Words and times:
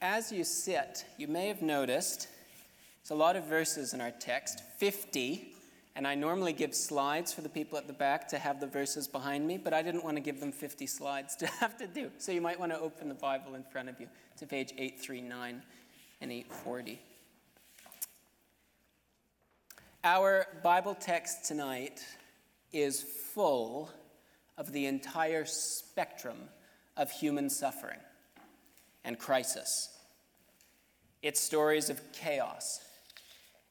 as 0.00 0.30
you 0.30 0.44
sit, 0.44 1.04
you 1.16 1.28
may 1.28 1.48
have 1.48 1.62
noticed 1.62 2.28
there's 3.02 3.10
a 3.10 3.14
lot 3.14 3.36
of 3.36 3.44
verses 3.44 3.94
in 3.94 4.00
our 4.00 4.10
text 4.10 4.62
50. 4.78 5.54
And 5.96 6.06
I 6.06 6.14
normally 6.14 6.52
give 6.52 6.74
slides 6.74 7.32
for 7.32 7.40
the 7.40 7.48
people 7.48 7.76
at 7.76 7.88
the 7.88 7.92
back 7.92 8.28
to 8.28 8.38
have 8.38 8.60
the 8.60 8.68
verses 8.68 9.08
behind 9.08 9.46
me, 9.46 9.58
but 9.58 9.72
I 9.72 9.82
didn't 9.82 10.04
want 10.04 10.16
to 10.16 10.20
give 10.20 10.38
them 10.38 10.52
50 10.52 10.86
slides 10.86 11.34
to 11.36 11.46
have 11.60 11.76
to 11.78 11.86
do. 11.86 12.10
So 12.18 12.30
you 12.30 12.40
might 12.40 12.60
want 12.60 12.70
to 12.70 12.78
open 12.78 13.08
the 13.08 13.14
Bible 13.14 13.54
in 13.54 13.64
front 13.64 13.88
of 13.88 14.00
you 14.00 14.06
to 14.36 14.46
page 14.46 14.72
839 14.76 15.62
and 16.20 16.32
840. 16.32 17.00
Our 20.04 20.46
Bible 20.62 20.94
text 20.94 21.46
tonight 21.46 22.04
is 22.72 23.02
full 23.02 23.90
of 24.56 24.72
the 24.72 24.86
entire 24.86 25.44
spectrum 25.44 26.36
of 26.96 27.10
human 27.10 27.50
suffering 27.50 27.98
and 29.04 29.18
crisis. 29.18 29.90
It's 31.22 31.40
stories 31.40 31.90
of 31.90 32.00
chaos 32.12 32.80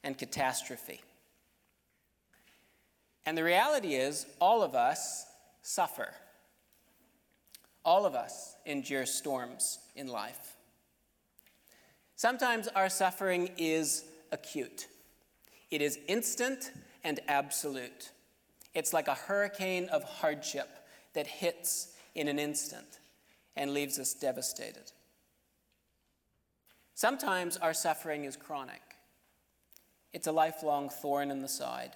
and 0.03 0.17
catastrophe. 0.17 1.01
And 3.25 3.37
the 3.37 3.43
reality 3.43 3.95
is, 3.95 4.25
all 4.39 4.63
of 4.63 4.73
us 4.73 5.25
suffer. 5.61 6.13
All 7.83 8.05
of 8.05 8.15
us 8.15 8.55
endure 8.65 9.05
storms 9.05 9.79
in 9.95 10.07
life. 10.07 10.55
Sometimes 12.15 12.67
our 12.69 12.89
suffering 12.89 13.49
is 13.57 14.05
acute, 14.31 14.87
it 15.69 15.81
is 15.81 15.99
instant 16.07 16.71
and 17.03 17.19
absolute. 17.27 18.11
It's 18.73 18.93
like 18.93 19.07
a 19.07 19.15
hurricane 19.15 19.89
of 19.89 20.03
hardship 20.03 20.69
that 21.13 21.25
hits 21.25 21.95
in 22.13 22.27
an 22.27 22.37
instant 22.37 22.99
and 23.55 23.73
leaves 23.73 23.97
us 23.97 24.13
devastated. 24.13 24.91
Sometimes 26.97 27.57
our 27.57 27.75
suffering 27.75 28.23
is 28.23 28.35
chronic. 28.35 28.81
It's 30.13 30.25
a 30.25 30.31
lifelong 30.31 30.89
thorn 30.89 31.29
in 31.29 31.43
the 31.43 31.47
side. 31.47 31.91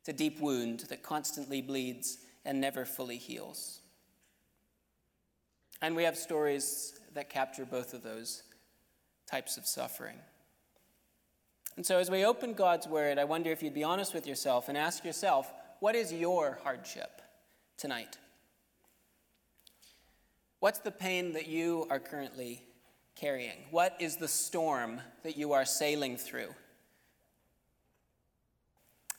It's 0.00 0.10
a 0.10 0.12
deep 0.12 0.38
wound 0.38 0.80
that 0.90 1.02
constantly 1.02 1.62
bleeds 1.62 2.18
and 2.44 2.60
never 2.60 2.84
fully 2.84 3.16
heals. 3.16 3.80
And 5.80 5.96
we 5.96 6.04
have 6.04 6.18
stories 6.18 7.00
that 7.14 7.30
capture 7.30 7.64
both 7.64 7.94
of 7.94 8.02
those 8.02 8.42
types 9.26 9.56
of 9.56 9.64
suffering. 9.64 10.18
And 11.78 11.86
so, 11.86 11.96
as 11.96 12.10
we 12.10 12.26
open 12.26 12.52
God's 12.52 12.86
Word, 12.86 13.18
I 13.18 13.24
wonder 13.24 13.50
if 13.50 13.62
you'd 13.62 13.72
be 13.72 13.82
honest 13.82 14.12
with 14.12 14.26
yourself 14.26 14.68
and 14.68 14.76
ask 14.76 15.06
yourself, 15.06 15.50
what 15.78 15.94
is 15.94 16.12
your 16.12 16.58
hardship 16.64 17.22
tonight? 17.78 18.18
What's 20.58 20.80
the 20.80 20.90
pain 20.90 21.32
that 21.32 21.46
you 21.46 21.86
are 21.88 21.98
currently 21.98 22.66
carrying? 23.20 23.66
What 23.70 23.96
is 24.00 24.16
the 24.16 24.28
storm 24.28 25.00
that 25.24 25.36
you 25.36 25.52
are 25.52 25.66
sailing 25.66 26.16
through? 26.16 26.54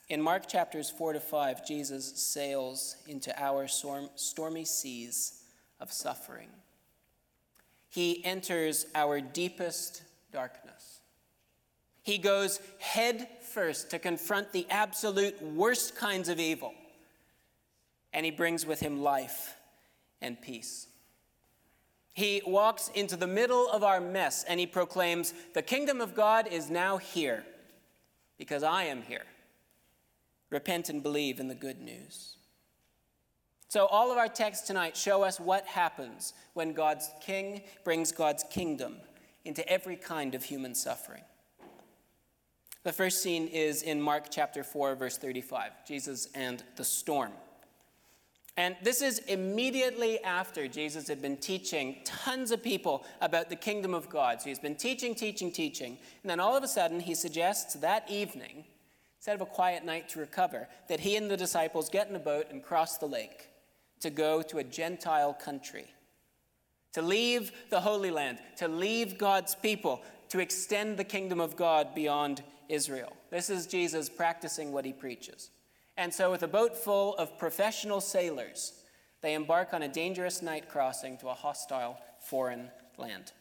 In 0.10 0.22
Mark 0.22 0.48
chapters 0.48 0.90
4 0.90 1.14
to 1.14 1.20
5, 1.20 1.66
Jesus 1.66 2.06
sails 2.20 2.98
into 3.08 3.34
our 3.42 3.68
stormy 3.68 4.66
seas 4.66 5.44
of 5.80 5.94
suffering. 5.94 6.50
He 7.88 8.26
enters 8.26 8.88
our 8.96 9.22
deepest 9.22 10.04
darkness. 10.34 11.00
He 12.04 12.18
goes 12.18 12.60
head 12.80 13.28
first 13.54 13.92
to 13.92 14.00
confront 14.00 14.52
the 14.52 14.66
absolute 14.70 15.42
worst 15.42 15.96
kinds 15.96 16.28
of 16.28 16.40
evil, 16.40 16.74
and 18.12 18.26
he 18.26 18.32
brings 18.32 18.66
with 18.66 18.80
him 18.80 19.02
life 19.02 19.56
and 20.22 20.42
peace. 20.42 20.88
He 22.14 22.42
walks 22.45 22.90
into 22.94 23.16
the 23.16 23.28
middle 23.28 23.70
of 23.70 23.84
our 23.84 24.02
mess 24.02 24.44
and 24.44 24.59
he 24.59 24.66
proclaims, 24.66 25.34
The 25.54 25.62
kingdom 25.62 26.02
of 26.02 26.14
God 26.14 26.48
is 26.48 26.70
now 26.70 26.98
here 26.98 27.45
because 28.38 28.64
I 28.64 28.84
am 28.84 29.02
here. 29.03 29.26
Repent 30.50 30.90
and 30.90 31.02
believe 31.02 31.40
in 31.40 31.47
the 31.47 31.56
good 31.56 31.80
news. 31.80 32.36
So, 33.69 33.86
all 33.86 34.12
of 34.12 34.18
our 34.18 34.28
texts 34.28 34.68
tonight 34.68 34.97
show 34.97 35.24
us 35.24 35.40
what 35.40 35.66
happens 35.66 36.34
when 36.53 36.74
God's 36.74 37.09
king 37.22 37.62
brings 37.86 38.12
God's 38.12 38.44
kingdom 38.44 38.97
into 39.46 39.66
every 39.69 39.96
kind 39.96 40.36
of 40.36 40.44
human 40.44 40.75
suffering. 40.75 41.24
The 42.84 42.91
first 42.91 43.24
scene 43.24 43.47
is 43.47 43.84
in 43.84 44.02
Mark 44.02 44.25
chapter 44.30 44.63
4, 44.63 44.96
verse 44.96 45.18
35 45.18 45.86
Jesus 45.88 46.28
and 46.36 46.63
the 46.75 46.84
storm. 46.84 47.31
And 48.57 48.75
this 48.84 49.01
is 49.01 49.19
immediately 49.19 50.22
after 50.23 50.67
Jesus 50.67 51.07
had 51.07 51.22
been 51.22 51.38
teaching 51.38 51.97
tons 52.03 52.51
of 52.51 52.62
people 52.62 53.06
about 53.22 53.50
the 53.50 53.56
kingdom 53.56 53.94
of 53.94 54.09
God. 54.09 54.41
So 54.41 54.50
he's 54.50 54.59
been 54.59 54.75
teaching, 54.75 55.16
teaching, 55.16 55.51
teaching. 55.51 55.97
And 56.22 56.29
then 56.29 56.39
all 56.39 56.56
of 56.56 56.63
a 56.63 56.67
sudden, 56.67 57.00
he 57.00 57.16
suggests 57.16 57.75
that 57.75 58.09
evening, 58.09 58.66
instead 59.17 59.35
of 59.35 59.41
a 59.41 59.45
quiet 59.45 59.85
night 59.85 60.09
to 60.09 60.19
recover, 60.19 60.67
that 60.89 61.00
he 61.00 61.16
and 61.16 61.31
the 61.31 61.38
disciples 61.38 61.89
get 61.89 62.09
in 62.09 62.16
a 62.16 62.19
boat 62.19 62.47
and 62.51 62.62
cross 62.62 62.97
the 62.97 63.06
lake 63.06 63.47
to 64.01 64.09
go 64.09 64.41
to 64.41 64.57
a 64.57 64.63
Gentile 64.63 65.33
country, 65.33 65.85
to 66.94 67.01
leave 67.01 67.51
the 67.69 67.79
Holy 67.79 68.12
Land, 68.12 68.39
to 68.57 68.68
leave 68.68 69.18
God's 69.18 69.56
people, 69.56 70.01
to 70.29 70.39
extend 70.39 70.97
the 70.97 71.03
kingdom 71.03 71.39
of 71.39 71.56
God 71.56 71.95
beyond 71.95 72.44
Israel. 72.68 73.13
This 73.29 73.50
is 73.50 73.66
Jesus 73.66 74.09
practicing 74.09 74.72
what 74.72 74.85
he 74.85 74.91
preaches. 74.91 75.51
And 76.01 76.12
so, 76.12 76.31
with 76.31 76.41
a 76.41 76.47
boat 76.47 76.75
full 76.75 77.16
of 77.17 77.38
professional 77.38 78.01
sailors, 78.01 78.73
they 79.22 79.35
embark 79.35 79.72
on 79.72 79.84
a 79.84 79.88
dangerous 79.88 80.41
night 80.41 80.67
crossing 80.67 81.16
to 81.19 81.29
a 81.29 81.35
hostile 81.35 81.95
foreign 82.19 82.72
land. 82.97 83.34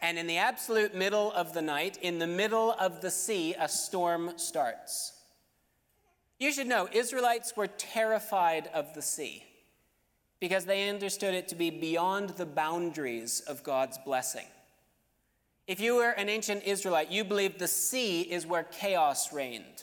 And 0.00 0.16
in 0.16 0.28
the 0.28 0.36
absolute 0.36 0.94
middle 0.94 1.32
of 1.32 1.52
the 1.52 1.60
night, 1.60 1.98
in 2.02 2.20
the 2.20 2.26
middle 2.28 2.76
of 2.78 3.00
the 3.00 3.10
sea, 3.10 3.56
a 3.58 3.68
storm 3.68 4.34
starts. 4.36 5.12
You 6.38 6.52
should 6.52 6.68
know, 6.68 6.88
Israelites 6.92 7.56
were 7.56 7.66
terrified 7.66 8.70
of 8.72 8.94
the 8.94 9.02
sea 9.02 9.42
because 10.38 10.66
they 10.66 10.88
understood 10.88 11.34
it 11.34 11.48
to 11.48 11.56
be 11.56 11.70
beyond 11.70 12.30
the 12.30 12.46
boundaries 12.46 13.40
of 13.40 13.64
God's 13.64 13.98
blessing. 13.98 14.46
If 15.66 15.80
you 15.80 15.96
were 15.96 16.10
an 16.10 16.28
ancient 16.28 16.62
Israelite, 16.62 17.10
you 17.10 17.24
believed 17.24 17.58
the 17.58 17.66
sea 17.66 18.20
is 18.20 18.46
where 18.46 18.62
chaos 18.62 19.32
reigned. 19.32 19.82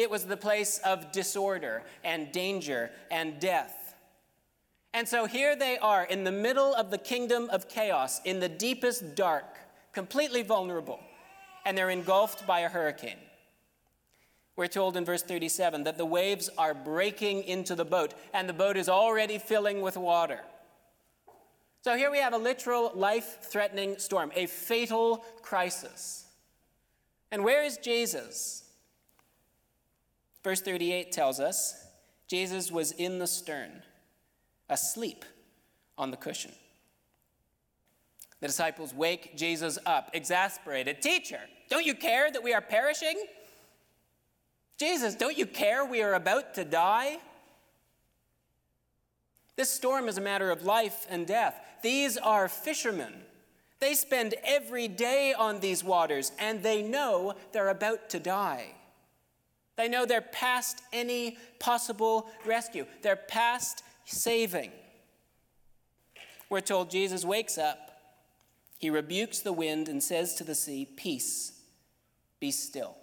It 0.00 0.10
was 0.10 0.24
the 0.24 0.36
place 0.38 0.78
of 0.78 1.12
disorder 1.12 1.82
and 2.02 2.32
danger 2.32 2.90
and 3.10 3.38
death. 3.38 3.94
And 4.94 5.06
so 5.06 5.26
here 5.26 5.54
they 5.54 5.76
are 5.76 6.04
in 6.04 6.24
the 6.24 6.32
middle 6.32 6.74
of 6.74 6.90
the 6.90 6.96
kingdom 6.96 7.50
of 7.50 7.68
chaos, 7.68 8.18
in 8.24 8.40
the 8.40 8.48
deepest 8.48 9.14
dark, 9.14 9.58
completely 9.92 10.42
vulnerable, 10.42 11.00
and 11.66 11.76
they're 11.76 11.90
engulfed 11.90 12.46
by 12.46 12.60
a 12.60 12.68
hurricane. 12.70 13.18
We're 14.56 14.68
told 14.68 14.96
in 14.96 15.04
verse 15.04 15.22
37 15.22 15.84
that 15.84 15.98
the 15.98 16.06
waves 16.06 16.48
are 16.56 16.72
breaking 16.72 17.42
into 17.44 17.74
the 17.74 17.84
boat, 17.84 18.14
and 18.32 18.48
the 18.48 18.54
boat 18.54 18.78
is 18.78 18.88
already 18.88 19.36
filling 19.36 19.82
with 19.82 19.98
water. 19.98 20.40
So 21.82 21.94
here 21.94 22.10
we 22.10 22.20
have 22.20 22.32
a 22.32 22.38
literal 22.38 22.90
life 22.94 23.42
threatening 23.42 23.98
storm, 23.98 24.32
a 24.34 24.46
fatal 24.46 25.26
crisis. 25.42 26.24
And 27.30 27.44
where 27.44 27.62
is 27.62 27.76
Jesus? 27.76 28.64
Verse 30.42 30.60
38 30.60 31.12
tells 31.12 31.40
us 31.40 31.86
Jesus 32.28 32.70
was 32.70 32.92
in 32.92 33.18
the 33.18 33.26
stern, 33.26 33.82
asleep 34.68 35.24
on 35.98 36.10
the 36.10 36.16
cushion. 36.16 36.52
The 38.40 38.46
disciples 38.46 38.94
wake 38.94 39.36
Jesus 39.36 39.78
up, 39.84 40.10
exasperated. 40.14 41.02
Teacher, 41.02 41.40
don't 41.68 41.84
you 41.84 41.94
care 41.94 42.30
that 42.30 42.42
we 42.42 42.54
are 42.54 42.62
perishing? 42.62 43.22
Jesus, 44.78 45.14
don't 45.14 45.36
you 45.36 45.44
care 45.44 45.84
we 45.84 46.02
are 46.02 46.14
about 46.14 46.54
to 46.54 46.64
die? 46.64 47.18
This 49.56 49.68
storm 49.68 50.08
is 50.08 50.16
a 50.16 50.22
matter 50.22 50.50
of 50.50 50.64
life 50.64 51.06
and 51.10 51.26
death. 51.26 51.54
These 51.82 52.16
are 52.16 52.48
fishermen. 52.48 53.12
They 53.78 53.92
spend 53.92 54.34
every 54.42 54.88
day 54.88 55.34
on 55.34 55.60
these 55.60 55.84
waters, 55.84 56.32
and 56.38 56.62
they 56.62 56.82
know 56.82 57.34
they're 57.52 57.68
about 57.68 58.08
to 58.10 58.18
die. 58.18 58.74
They 59.80 59.88
know 59.88 60.04
they're 60.04 60.20
past 60.20 60.82
any 60.92 61.38
possible 61.58 62.28
rescue, 62.44 62.84
they're 63.00 63.16
past 63.16 63.82
saving. 64.04 64.72
We're 66.50 66.60
told 66.60 66.90
Jesus 66.90 67.24
wakes 67.24 67.56
up, 67.56 67.78
he 68.76 68.90
rebukes 68.90 69.38
the 69.38 69.54
wind, 69.54 69.88
and 69.88 70.02
says 70.02 70.34
to 70.34 70.44
the 70.44 70.54
sea, 70.54 70.84
Peace, 70.84 71.62
be 72.40 72.50
still. 72.50 72.94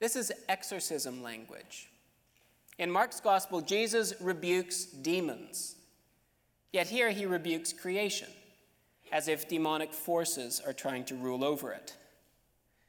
This 0.00 0.16
is 0.16 0.30
exorcism 0.50 1.22
language. 1.22 1.88
In 2.78 2.90
Mark's 2.90 3.20
gospel, 3.20 3.62
Jesus 3.62 4.12
rebukes 4.20 4.84
demons. 4.84 5.76
Yet 6.74 6.88
here 6.88 7.08
he 7.08 7.24
rebukes 7.24 7.72
creation, 7.72 8.28
as 9.10 9.28
if 9.28 9.48
demonic 9.48 9.94
forces 9.94 10.60
are 10.60 10.74
trying 10.74 11.06
to 11.06 11.14
rule 11.14 11.42
over 11.42 11.72
it. 11.72 11.96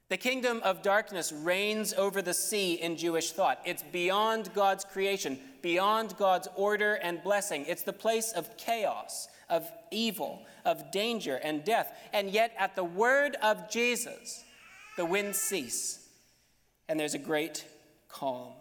The 0.09 0.17
kingdom 0.17 0.61
of 0.63 0.81
darkness 0.81 1.31
reigns 1.31 1.93
over 1.93 2.21
the 2.21 2.33
sea 2.33 2.75
in 2.75 2.95
Jewish 2.95 3.31
thought. 3.31 3.59
It's 3.65 3.83
beyond 3.83 4.53
God's 4.53 4.85
creation, 4.85 5.39
beyond 5.61 6.15
God's 6.17 6.47
order 6.55 6.95
and 6.95 7.23
blessing. 7.23 7.65
It's 7.67 7.83
the 7.83 7.93
place 7.93 8.31
of 8.31 8.55
chaos, 8.57 9.27
of 9.49 9.69
evil, 9.91 10.45
of 10.63 10.91
danger 10.91 11.37
and 11.43 11.63
death. 11.63 11.91
And 12.13 12.29
yet, 12.29 12.53
at 12.57 12.75
the 12.75 12.83
word 12.83 13.35
of 13.41 13.69
Jesus, 13.69 14.43
the 14.95 15.05
winds 15.05 15.39
cease 15.39 16.05
and 16.87 16.99
there's 16.99 17.13
a 17.13 17.19
great 17.19 17.65
calm. 18.09 18.53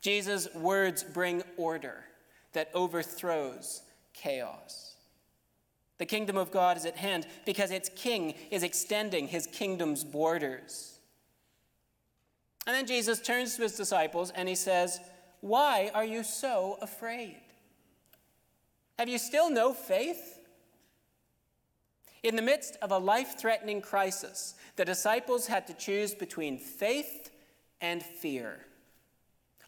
Jesus' 0.00 0.52
words 0.54 1.02
bring 1.02 1.42
order 1.56 2.04
that 2.52 2.70
overthrows 2.74 3.82
chaos. 4.12 4.95
The 5.98 6.06
kingdom 6.06 6.36
of 6.36 6.50
God 6.50 6.76
is 6.76 6.84
at 6.84 6.96
hand 6.96 7.26
because 7.44 7.70
its 7.70 7.88
king 7.88 8.34
is 8.50 8.62
extending 8.62 9.28
his 9.28 9.46
kingdom's 9.46 10.04
borders. 10.04 10.98
And 12.66 12.74
then 12.74 12.86
Jesus 12.86 13.20
turns 13.20 13.56
to 13.56 13.62
his 13.62 13.76
disciples 13.76 14.30
and 14.34 14.48
he 14.48 14.54
says, 14.54 15.00
Why 15.40 15.90
are 15.94 16.04
you 16.04 16.22
so 16.22 16.78
afraid? 16.82 17.40
Have 18.98 19.08
you 19.08 19.18
still 19.18 19.50
no 19.50 19.72
faith? 19.72 20.40
In 22.22 22.34
the 22.34 22.42
midst 22.42 22.76
of 22.82 22.90
a 22.90 22.98
life 22.98 23.38
threatening 23.38 23.80
crisis, 23.80 24.54
the 24.74 24.84
disciples 24.84 25.46
had 25.46 25.66
to 25.68 25.74
choose 25.74 26.14
between 26.14 26.58
faith 26.58 27.30
and 27.80 28.02
fear. 28.02 28.66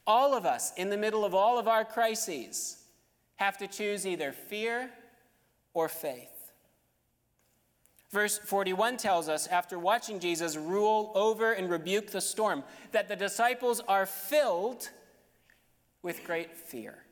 All 0.07 0.35
of 0.35 0.45
us, 0.45 0.73
in 0.77 0.91
the 0.91 0.97
middle 0.97 1.25
of 1.25 1.35
all 1.35 1.59
of 1.59 1.69
our 1.69 1.85
crises, 1.85 2.79
have 3.37 3.59
to 3.59 3.69
choose 3.69 4.07
either 4.07 4.33
fear 4.33 4.91
or 5.75 5.89
faith. 5.89 6.39
Verse 8.11 8.39
41 8.39 8.97
tells 8.97 9.29
us, 9.29 9.47
after 9.49 9.79
watching 9.79 10.19
Jesus 10.19 10.57
rule 10.57 11.13
over 11.15 11.53
and 11.53 11.69
rebuke 11.69 12.11
the 12.11 12.23
storm, 12.23 12.65
that 12.93 13.09
the 13.09 13.17
disciples 13.17 13.81
are 13.87 14.07
filled 14.07 14.89
with 16.03 16.25
great 16.25 16.57
fear. 16.57 17.05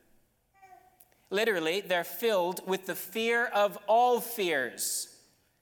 Literally, 1.28 1.82
they're 1.82 2.04
filled 2.04 2.66
with 2.66 2.86
the 2.86 2.94
fear 2.94 3.46
of 3.46 3.76
all 3.86 4.20
fears, 4.20 5.08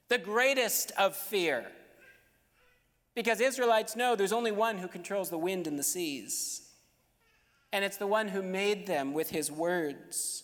the 0.09 0.19
greatest 0.19 0.93
of 0.97 1.17
fear. 1.17 1.67
Because 3.17 3.41
Israelites 3.41 3.97
know 3.97 4.15
there's 4.15 4.33
only 4.33 4.53
one 4.53 4.79
who 4.79 4.89
controls 4.89 5.31
the 5.31 5.39
wind 5.39 5.67
and 5.67 5.79
the 5.79 5.83
seas, 5.83 6.71
and 7.73 7.85
it's 7.85 7.97
the 7.97 8.07
one 8.07 8.29
who 8.29 8.43
made 8.43 8.87
them 8.87 9.13
with 9.13 9.31
his 9.31 9.51
words. 9.51 10.44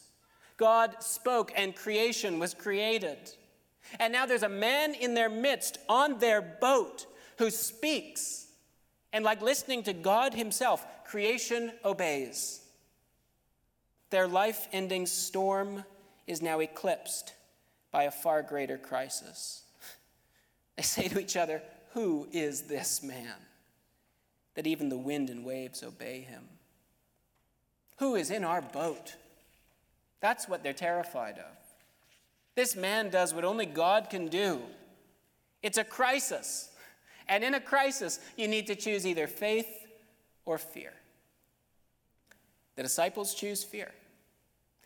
God 0.60 1.02
spoke, 1.02 1.52
and 1.56 1.74
creation 1.74 2.38
was 2.38 2.52
created. 2.52 3.16
And 3.98 4.12
now 4.12 4.26
there's 4.26 4.42
a 4.42 4.48
man 4.48 4.92
in 4.92 5.14
their 5.14 5.30
midst 5.30 5.78
on 5.88 6.18
their 6.18 6.42
boat 6.42 7.06
who 7.38 7.48
speaks. 7.50 8.46
And 9.10 9.24
like 9.24 9.40
listening 9.40 9.82
to 9.84 9.94
God 9.94 10.34
Himself, 10.34 10.86
creation 11.06 11.72
obeys. 11.82 12.60
Their 14.10 14.28
life 14.28 14.68
ending 14.70 15.06
storm 15.06 15.82
is 16.26 16.42
now 16.42 16.60
eclipsed 16.60 17.32
by 17.90 18.02
a 18.02 18.10
far 18.10 18.42
greater 18.42 18.76
crisis. 18.76 19.62
They 20.76 20.82
say 20.82 21.08
to 21.08 21.20
each 21.20 21.36
other, 21.36 21.62
Who 21.94 22.28
is 22.32 22.62
this 22.62 23.02
man? 23.02 23.34
That 24.54 24.66
even 24.66 24.90
the 24.90 24.98
wind 24.98 25.30
and 25.30 25.42
waves 25.42 25.82
obey 25.82 26.20
him. 26.20 26.44
Who 27.98 28.14
is 28.14 28.30
in 28.30 28.44
our 28.44 28.60
boat? 28.60 29.16
That's 30.20 30.49
what 30.49 30.62
they're 30.62 30.72
terrified 30.72 31.38
of. 31.38 31.56
This 32.55 32.76
man 32.76 33.11
does 33.11 33.32
what 33.32 33.44
only 33.44 33.67
God 33.67 34.11
can 34.11 34.28
do. 34.28 34.61
It's 35.62 35.78
a 35.78 35.84
crisis. 35.84 36.70
And 37.28 37.44
in 37.44 37.55
a 37.55 37.61
crisis, 37.61 38.20
you 38.37 38.49
need 38.49 38.67
to 38.67 38.75
choose 38.75 39.06
either 39.06 39.26
faith 39.26 39.87
or 40.44 40.58
fear. 40.58 40.93
The 42.76 42.82
disciples 42.82 43.34
choose 43.34 43.62
fear. 43.62 43.93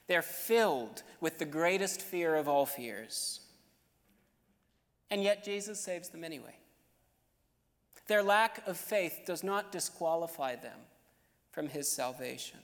They're 0.07 0.23
filled 0.23 1.03
with 1.21 1.39
the 1.39 1.45
greatest 1.45 2.03
fear 2.03 2.35
of 2.35 2.49
all 2.49 2.67
fears. 2.67 3.41
And 5.11 5.23
yet, 5.23 5.45
Jesus 5.45 5.81
saves 5.81 6.11
them 6.11 6.25
anyway. 6.25 6.57
Their 8.07 8.23
lack 8.23 8.67
of 8.67 8.77
faith 8.77 9.21
does 9.25 9.43
not 9.43 9.73
disqualify 9.73 10.57
them 10.57 10.79
from 11.53 11.69
his 11.69 11.89
salvation. 11.89 12.59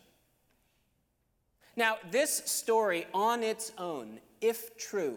Now, 1.80 1.96
this 2.10 2.42
story 2.44 3.06
on 3.14 3.42
its 3.42 3.72
own, 3.78 4.20
if 4.42 4.76
true, 4.76 5.16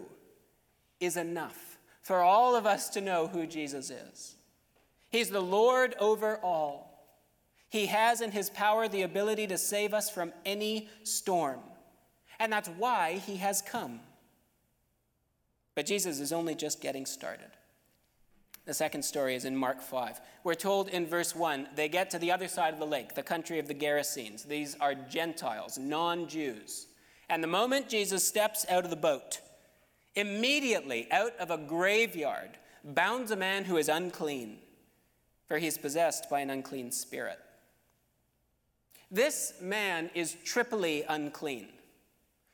is 0.98 1.18
enough 1.18 1.76
for 2.00 2.22
all 2.22 2.56
of 2.56 2.64
us 2.64 2.88
to 2.90 3.02
know 3.02 3.26
who 3.26 3.46
Jesus 3.46 3.90
is. 3.90 4.36
He's 5.10 5.28
the 5.28 5.42
Lord 5.42 5.94
over 6.00 6.38
all. 6.38 7.06
He 7.68 7.84
has 7.84 8.22
in 8.22 8.30
his 8.30 8.48
power 8.48 8.88
the 8.88 9.02
ability 9.02 9.46
to 9.48 9.58
save 9.58 9.92
us 9.92 10.08
from 10.08 10.32
any 10.46 10.88
storm. 11.02 11.60
And 12.38 12.50
that's 12.50 12.70
why 12.70 13.20
he 13.26 13.36
has 13.36 13.60
come. 13.60 14.00
But 15.74 15.84
Jesus 15.84 16.18
is 16.18 16.32
only 16.32 16.54
just 16.54 16.80
getting 16.80 17.04
started. 17.04 17.50
The 18.66 18.74
second 18.74 19.02
story 19.02 19.34
is 19.34 19.44
in 19.44 19.56
Mark 19.56 19.82
5. 19.82 20.20
We're 20.42 20.54
told 20.54 20.88
in 20.88 21.06
verse 21.06 21.34
1 21.34 21.68
they 21.74 21.88
get 21.88 22.10
to 22.10 22.18
the 22.18 22.32
other 22.32 22.48
side 22.48 22.72
of 22.72 22.80
the 22.80 22.86
lake, 22.86 23.14
the 23.14 23.22
country 23.22 23.58
of 23.58 23.68
the 23.68 23.74
Gerasenes. 23.74 24.44
These 24.44 24.76
are 24.80 24.94
Gentiles, 24.94 25.76
non 25.76 26.26
Jews. 26.28 26.86
And 27.28 27.42
the 27.42 27.48
moment 27.48 27.88
Jesus 27.88 28.26
steps 28.26 28.64
out 28.70 28.84
of 28.84 28.90
the 28.90 28.96
boat, 28.96 29.40
immediately 30.14 31.08
out 31.10 31.36
of 31.38 31.50
a 31.50 31.58
graveyard 31.58 32.50
bounds 32.84 33.30
a 33.30 33.36
man 33.36 33.64
who 33.64 33.76
is 33.76 33.88
unclean, 33.88 34.58
for 35.46 35.58
he 35.58 35.66
is 35.66 35.78
possessed 35.78 36.30
by 36.30 36.40
an 36.40 36.50
unclean 36.50 36.90
spirit. 36.90 37.38
This 39.10 39.54
man 39.60 40.10
is 40.14 40.36
triply 40.44 41.04
unclean. 41.08 41.68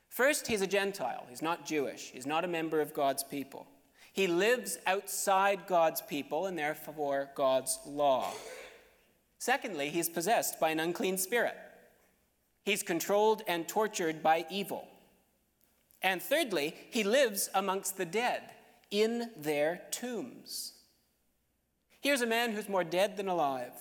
First, 0.09 0.47
he's 0.47 0.61
a 0.61 0.67
Gentile. 0.67 1.25
He's 1.29 1.41
not 1.41 1.65
Jewish. 1.65 2.11
He's 2.11 2.25
not 2.25 2.43
a 2.43 2.49
member 2.49 2.81
of 2.81 2.93
God's 2.93 3.23
people. 3.23 3.65
He 4.13 4.27
lives 4.27 4.77
outside 4.85 5.67
God's 5.67 6.01
people 6.01 6.45
and 6.45 6.57
therefore 6.57 7.29
God's 7.35 7.79
law. 7.85 8.31
Secondly, 9.37 9.89
he's 9.89 10.09
possessed 10.09 10.59
by 10.59 10.69
an 10.69 10.79
unclean 10.79 11.17
spirit. 11.17 11.55
He's 12.63 12.83
controlled 12.83 13.41
and 13.47 13.67
tortured 13.67 14.21
by 14.21 14.45
evil. 14.49 14.87
And 16.01 16.21
thirdly, 16.21 16.75
he 16.89 17.03
lives 17.03 17.49
amongst 17.53 17.97
the 17.97 18.05
dead 18.05 18.43
in 18.91 19.31
their 19.37 19.81
tombs. 19.91 20.73
Here's 22.01 22.21
a 22.21 22.27
man 22.27 22.51
who's 22.51 22.67
more 22.67 22.83
dead 22.83 23.17
than 23.17 23.27
alive. 23.27 23.73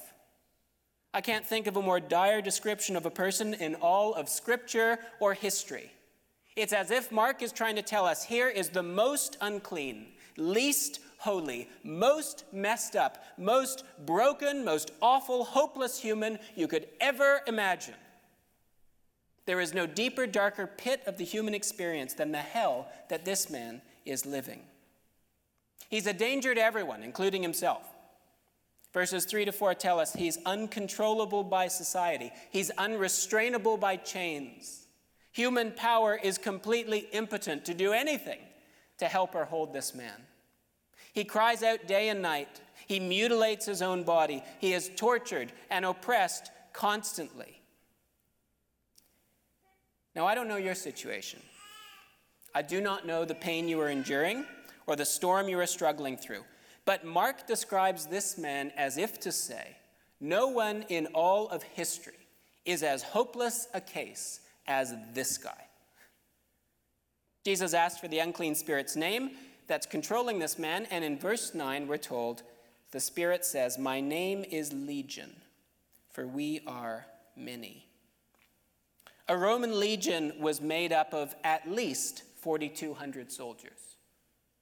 I 1.12 1.20
can't 1.20 1.44
think 1.44 1.66
of 1.66 1.76
a 1.76 1.82
more 1.82 1.98
dire 1.98 2.40
description 2.40 2.94
of 2.94 3.04
a 3.04 3.10
person 3.10 3.54
in 3.54 3.74
all 3.76 4.14
of 4.14 4.28
Scripture 4.28 4.98
or 5.18 5.34
history. 5.34 5.90
It's 6.54 6.72
as 6.72 6.90
if 6.90 7.10
Mark 7.10 7.42
is 7.42 7.52
trying 7.52 7.76
to 7.76 7.82
tell 7.82 8.04
us 8.04 8.24
here 8.24 8.48
is 8.48 8.68
the 8.68 8.82
most 8.82 9.36
unclean, 9.40 10.08
least 10.40 11.00
holy, 11.18 11.68
most 11.84 12.44
messed 12.52 12.96
up, 12.96 13.22
most 13.36 13.84
broken, 14.06 14.64
most 14.64 14.90
awful, 15.02 15.44
hopeless 15.44 16.00
human 16.00 16.38
you 16.56 16.66
could 16.66 16.88
ever 17.00 17.42
imagine. 17.46 17.94
There 19.44 19.60
is 19.60 19.74
no 19.74 19.86
deeper, 19.86 20.26
darker 20.26 20.66
pit 20.66 21.02
of 21.06 21.18
the 21.18 21.24
human 21.24 21.54
experience 21.54 22.14
than 22.14 22.32
the 22.32 22.38
hell 22.38 22.88
that 23.08 23.24
this 23.24 23.50
man 23.50 23.82
is 24.06 24.24
living. 24.24 24.62
He's 25.88 26.06
a 26.06 26.12
danger 26.12 26.54
to 26.54 26.62
everyone, 26.62 27.02
including 27.02 27.42
himself. 27.42 27.82
Verses 28.92 29.24
3 29.24 29.44
to 29.44 29.52
4 29.52 29.74
tell 29.74 30.00
us 30.00 30.14
he's 30.14 30.38
uncontrollable 30.46 31.44
by 31.44 31.68
society, 31.68 32.32
he's 32.50 32.70
unrestrainable 32.78 33.76
by 33.76 33.96
chains. 33.96 34.86
Human 35.32 35.72
power 35.72 36.18
is 36.20 36.38
completely 36.38 37.08
impotent 37.12 37.64
to 37.66 37.74
do 37.74 37.92
anything 37.92 38.40
to 38.98 39.06
help 39.06 39.34
or 39.34 39.44
hold 39.44 39.72
this 39.72 39.94
man. 39.94 40.26
He 41.12 41.24
cries 41.24 41.62
out 41.62 41.86
day 41.86 42.08
and 42.08 42.22
night. 42.22 42.60
He 42.86 43.00
mutilates 43.00 43.66
his 43.66 43.82
own 43.82 44.02
body. 44.02 44.42
He 44.58 44.72
is 44.72 44.90
tortured 44.96 45.52
and 45.70 45.84
oppressed 45.84 46.50
constantly. 46.72 47.60
Now, 50.14 50.26
I 50.26 50.34
don't 50.34 50.48
know 50.48 50.56
your 50.56 50.74
situation. 50.74 51.40
I 52.54 52.62
do 52.62 52.80
not 52.80 53.06
know 53.06 53.24
the 53.24 53.34
pain 53.34 53.68
you 53.68 53.80
are 53.80 53.88
enduring 53.88 54.44
or 54.86 54.96
the 54.96 55.04
storm 55.04 55.48
you 55.48 55.58
are 55.60 55.66
struggling 55.66 56.16
through. 56.16 56.44
But 56.84 57.04
Mark 57.04 57.46
describes 57.46 58.06
this 58.06 58.36
man 58.36 58.72
as 58.76 58.98
if 58.98 59.20
to 59.20 59.30
say, 59.30 59.76
No 60.20 60.48
one 60.48 60.84
in 60.88 61.06
all 61.14 61.48
of 61.48 61.62
history 61.62 62.14
is 62.64 62.82
as 62.82 63.02
hopeless 63.02 63.68
a 63.72 63.80
case 63.80 64.40
as 64.66 64.94
this 65.12 65.38
guy. 65.38 65.66
Jesus 67.44 67.72
asked 67.72 68.00
for 68.00 68.08
the 68.08 68.18
unclean 68.18 68.54
spirit's 68.54 68.96
name 68.96 69.30
that's 69.70 69.86
controlling 69.86 70.40
this 70.40 70.58
man, 70.58 70.84
and 70.90 71.04
in 71.04 71.16
verse 71.16 71.54
9, 71.54 71.86
we're 71.86 71.96
told 71.96 72.42
the 72.90 72.98
spirit 72.98 73.44
says, 73.44 73.78
My 73.78 74.00
name 74.00 74.44
is 74.50 74.72
Legion, 74.72 75.30
for 76.10 76.26
we 76.26 76.60
are 76.66 77.06
many. 77.36 77.86
A 79.28 79.36
Roman 79.36 79.78
legion 79.78 80.32
was 80.40 80.60
made 80.60 80.92
up 80.92 81.14
of 81.14 81.36
at 81.44 81.70
least 81.70 82.24
4,200 82.40 83.30
soldiers, 83.30 83.94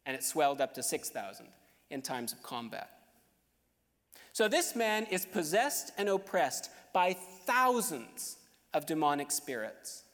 and 0.04 0.14
it 0.14 0.22
swelled 0.22 0.60
up 0.60 0.74
to 0.74 0.82
6,000 0.82 1.46
in 1.88 2.02
times 2.02 2.34
of 2.34 2.42
combat. 2.42 2.90
So 4.34 4.46
this 4.46 4.76
man 4.76 5.06
is 5.10 5.24
possessed 5.24 5.90
and 5.96 6.10
oppressed 6.10 6.68
by 6.92 7.14
thousands 7.46 8.36
of 8.74 8.84
demonic 8.84 9.30
spirits. 9.30 10.04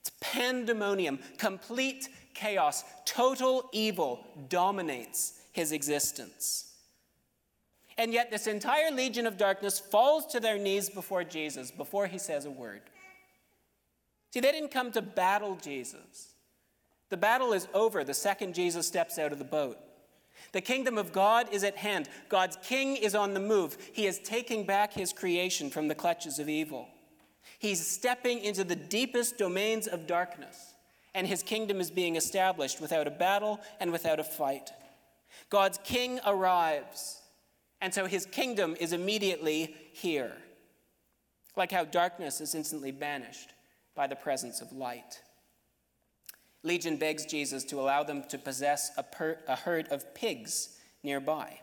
It's 0.00 0.10
pandemonium, 0.20 1.18
complete 1.38 2.10
chaos, 2.34 2.84
total 3.04 3.68
evil 3.72 4.26
dominates 4.48 5.40
his 5.52 5.72
existence. 5.72 6.72
And 7.96 8.12
yet, 8.12 8.30
this 8.30 8.46
entire 8.46 8.90
legion 8.90 9.26
of 9.26 9.36
darkness 9.36 9.78
falls 9.78 10.26
to 10.26 10.40
their 10.40 10.58
knees 10.58 10.90
before 10.90 11.22
Jesus 11.22 11.70
before 11.70 12.06
he 12.06 12.18
says 12.18 12.44
a 12.44 12.50
word. 12.50 12.82
See, 14.32 14.40
they 14.40 14.50
didn't 14.50 14.72
come 14.72 14.90
to 14.92 15.02
battle 15.02 15.56
Jesus. 15.62 16.34
The 17.08 17.16
battle 17.16 17.52
is 17.52 17.68
over 17.72 18.02
the 18.02 18.14
second 18.14 18.54
Jesus 18.54 18.88
steps 18.88 19.18
out 19.18 19.32
of 19.32 19.38
the 19.38 19.44
boat. 19.44 19.78
The 20.50 20.60
kingdom 20.60 20.98
of 20.98 21.12
God 21.12 21.52
is 21.52 21.62
at 21.62 21.76
hand. 21.76 22.08
God's 22.28 22.58
king 22.62 22.96
is 22.96 23.14
on 23.14 23.34
the 23.34 23.40
move. 23.40 23.76
He 23.92 24.06
is 24.06 24.18
taking 24.18 24.66
back 24.66 24.92
his 24.92 25.12
creation 25.12 25.70
from 25.70 25.86
the 25.86 25.94
clutches 25.94 26.38
of 26.38 26.48
evil. 26.48 26.88
He's 27.58 27.86
stepping 27.86 28.40
into 28.40 28.64
the 28.64 28.76
deepest 28.76 29.38
domains 29.38 29.86
of 29.86 30.06
darkness, 30.06 30.73
and 31.14 31.26
his 31.26 31.42
kingdom 31.42 31.80
is 31.80 31.90
being 31.90 32.16
established 32.16 32.80
without 32.80 33.06
a 33.06 33.10
battle 33.10 33.60
and 33.80 33.92
without 33.92 34.18
a 34.18 34.24
fight. 34.24 34.70
God's 35.50 35.78
king 35.84 36.20
arrives, 36.26 37.22
and 37.80 37.94
so 37.94 38.06
his 38.06 38.26
kingdom 38.26 38.76
is 38.80 38.92
immediately 38.92 39.74
here, 39.92 40.32
like 41.56 41.70
how 41.70 41.84
darkness 41.84 42.40
is 42.40 42.54
instantly 42.54 42.90
banished 42.90 43.50
by 43.94 44.06
the 44.06 44.16
presence 44.16 44.60
of 44.60 44.72
light. 44.72 45.20
Legion 46.62 46.96
begs 46.96 47.26
Jesus 47.26 47.62
to 47.64 47.78
allow 47.80 48.02
them 48.02 48.24
to 48.28 48.38
possess 48.38 48.90
a, 48.96 49.02
per, 49.02 49.38
a 49.46 49.54
herd 49.54 49.86
of 49.88 50.14
pigs 50.14 50.78
nearby. 51.02 51.60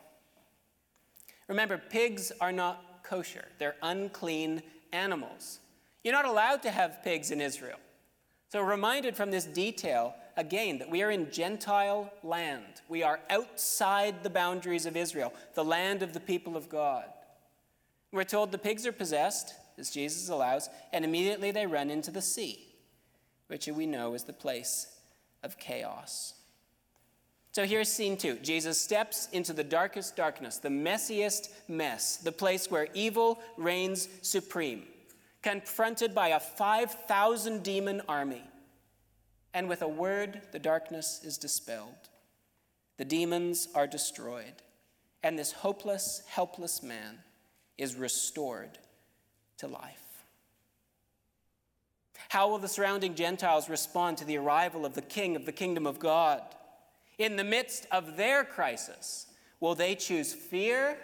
Remember, 1.48 1.78
pigs 1.78 2.32
are 2.40 2.52
not 2.52 3.04
kosher, 3.04 3.46
they're 3.58 3.76
unclean 3.82 4.62
animals. 4.94 5.60
You're 6.04 6.14
not 6.14 6.26
allowed 6.26 6.62
to 6.64 6.72
have 6.72 7.04
pigs 7.04 7.32
in 7.32 7.42
Israel. 7.42 7.78
So, 8.52 8.60
reminded 8.62 9.16
from 9.16 9.32
this 9.32 9.46
detail 9.46 10.14
again 10.36 10.80
that 10.80 10.90
we 10.90 11.04
are 11.04 11.10
in 11.10 11.32
Gentile 11.32 12.12
land. 12.22 12.82
We 12.90 13.02
are 13.02 13.22
outside 13.30 14.24
the 14.24 14.30
boundaries 14.30 14.86
of 14.86 14.98
Israel, 14.98 15.34
the 15.54 15.64
land 15.64 16.04
of 16.04 16.12
the 16.12 16.20
people 16.20 16.58
of 16.58 16.68
God. 16.68 17.06
We're 18.12 18.26
told 18.26 18.52
the 18.52 18.58
pigs 18.58 18.86
are 18.86 18.92
possessed, 18.92 19.54
as 19.78 19.90
Jesus 19.90 20.28
allows, 20.28 20.70
and 20.92 21.06
immediately 21.06 21.52
they 21.52 21.66
run 21.66 21.90
into 21.90 22.12
the 22.12 22.22
sea, 22.22 22.76
which 23.48 23.68
we 23.68 23.86
know 23.86 24.16
is 24.16 24.26
the 24.26 24.34
place 24.34 24.98
of 25.44 25.58
chaos. 25.58 26.34
So 27.54 27.64
here's 27.66 27.88
scene 27.88 28.18
two 28.18 28.36
Jesus 28.36 28.82
steps 28.82 29.30
into 29.32 29.54
the 29.54 29.64
darkest 29.64 30.18
darkness, 30.18 30.58
the 30.58 30.68
messiest 30.68 31.52
mess, 31.70 32.18
the 32.18 32.34
place 32.34 32.70
where 32.70 32.90
evil 32.94 33.40
reigns 33.56 34.10
supreme, 34.22 34.84
confronted 35.42 36.14
by 36.14 36.30
a 36.30 36.40
5,000 36.40 37.64
demon 37.64 38.02
army. 38.08 38.44
And 39.54 39.68
with 39.68 39.82
a 39.82 39.88
word, 39.88 40.42
the 40.52 40.60
darkness 40.60 41.22
is 41.24 41.38
dispelled. 41.38 42.10
The 42.98 43.06
demons 43.06 43.68
are 43.74 43.88
destroyed. 43.88 44.62
And 45.24 45.38
this 45.38 45.52
hopeless, 45.52 46.24
helpless 46.28 46.82
man 46.82 47.20
is 47.78 47.96
restored 47.96 48.78
to 49.58 49.68
life. 49.68 50.26
How 52.30 52.48
will 52.48 52.60
the 52.60 52.68
surrounding 52.68 53.16
Gentiles 53.16 53.70
respond 53.70 54.18
to 54.18 54.26
the 54.26 54.38
arrival 54.38 54.86
of 54.86 54.94
the 54.94 55.02
King 55.02 55.36
of 55.36 55.46
the 55.46 55.52
kingdom 55.52 55.86
of 55.86 56.00
God? 56.00 56.42
In 57.18 57.36
the 57.36 57.44
midst 57.44 57.88
of 57.92 58.16
their 58.16 58.46
crisis, 58.46 59.28
will 59.60 59.76
they 59.76 59.96
choose 59.96 60.34
fear 60.34 60.98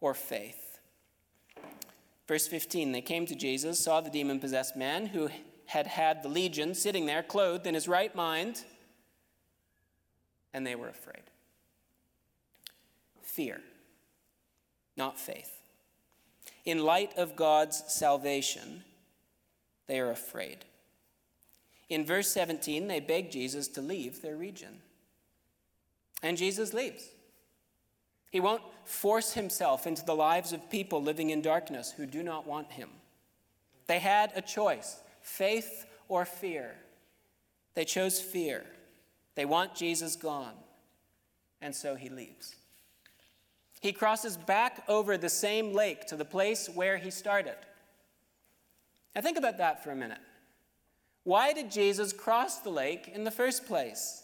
or 0.00 0.14
faith? 0.14 0.61
Verse 2.32 2.48
15 2.48 2.92
They 2.92 3.02
came 3.02 3.26
to 3.26 3.34
Jesus, 3.34 3.78
saw 3.78 4.00
the 4.00 4.08
demon 4.08 4.40
possessed 4.40 4.74
man 4.74 5.04
who 5.04 5.28
had 5.66 5.86
had 5.86 6.22
the 6.22 6.30
legion 6.30 6.74
sitting 6.74 7.04
there, 7.04 7.22
clothed 7.22 7.66
in 7.66 7.74
his 7.74 7.86
right 7.86 8.14
mind, 8.16 8.64
and 10.54 10.66
they 10.66 10.74
were 10.74 10.88
afraid. 10.88 11.24
Fear, 13.20 13.60
not 14.96 15.20
faith. 15.20 15.60
In 16.64 16.78
light 16.78 17.12
of 17.18 17.36
God's 17.36 17.84
salvation, 17.88 18.82
they 19.86 20.00
are 20.00 20.10
afraid. 20.10 20.64
In 21.90 22.06
verse 22.06 22.28
17, 22.28 22.88
they 22.88 23.00
beg 23.00 23.30
Jesus 23.30 23.68
to 23.68 23.82
leave 23.82 24.22
their 24.22 24.36
region. 24.36 24.80
And 26.22 26.38
Jesus 26.38 26.72
leaves. 26.72 27.10
He 28.32 28.40
won't 28.40 28.62
force 28.86 29.34
himself 29.34 29.86
into 29.86 30.04
the 30.04 30.14
lives 30.14 30.54
of 30.54 30.70
people 30.70 31.02
living 31.02 31.28
in 31.28 31.42
darkness 31.42 31.92
who 31.92 32.06
do 32.06 32.22
not 32.22 32.46
want 32.46 32.72
him. 32.72 32.88
They 33.86 33.98
had 33.98 34.32
a 34.34 34.40
choice 34.40 35.02
faith 35.20 35.84
or 36.08 36.24
fear. 36.24 36.74
They 37.74 37.84
chose 37.84 38.20
fear. 38.20 38.64
They 39.34 39.44
want 39.44 39.74
Jesus 39.74 40.16
gone. 40.16 40.54
And 41.60 41.74
so 41.74 41.94
he 41.94 42.08
leaves. 42.08 42.56
He 43.80 43.92
crosses 43.92 44.38
back 44.38 44.82
over 44.88 45.18
the 45.18 45.28
same 45.28 45.74
lake 45.74 46.06
to 46.06 46.16
the 46.16 46.24
place 46.24 46.68
where 46.68 46.96
he 46.96 47.10
started. 47.10 47.56
Now, 49.14 49.20
think 49.20 49.36
about 49.36 49.58
that 49.58 49.84
for 49.84 49.90
a 49.90 49.96
minute. 49.96 50.20
Why 51.24 51.52
did 51.52 51.70
Jesus 51.70 52.14
cross 52.14 52.58
the 52.58 52.70
lake 52.70 53.08
in 53.12 53.24
the 53.24 53.30
first 53.30 53.66
place? 53.66 54.22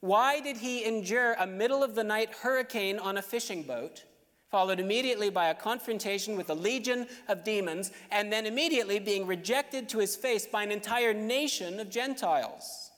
Why 0.00 0.40
did 0.40 0.58
he 0.58 0.84
endure 0.84 1.34
a 1.34 1.46
middle 1.46 1.82
of 1.82 1.94
the 1.94 2.04
night 2.04 2.30
hurricane 2.42 2.98
on 2.98 3.16
a 3.16 3.22
fishing 3.22 3.64
boat, 3.64 4.04
followed 4.50 4.80
immediately 4.80 5.30
by 5.30 5.48
a 5.48 5.54
confrontation 5.54 6.36
with 6.36 6.50
a 6.50 6.54
legion 6.54 7.06
of 7.26 7.44
demons, 7.44 7.90
and 8.10 8.32
then 8.32 8.46
immediately 8.46 8.98
being 8.98 9.26
rejected 9.26 9.88
to 9.88 9.98
his 9.98 10.14
face 10.16 10.46
by 10.46 10.62
an 10.62 10.70
entire 10.70 11.12
nation 11.12 11.80
of 11.80 11.90
Gentiles? 11.90 12.90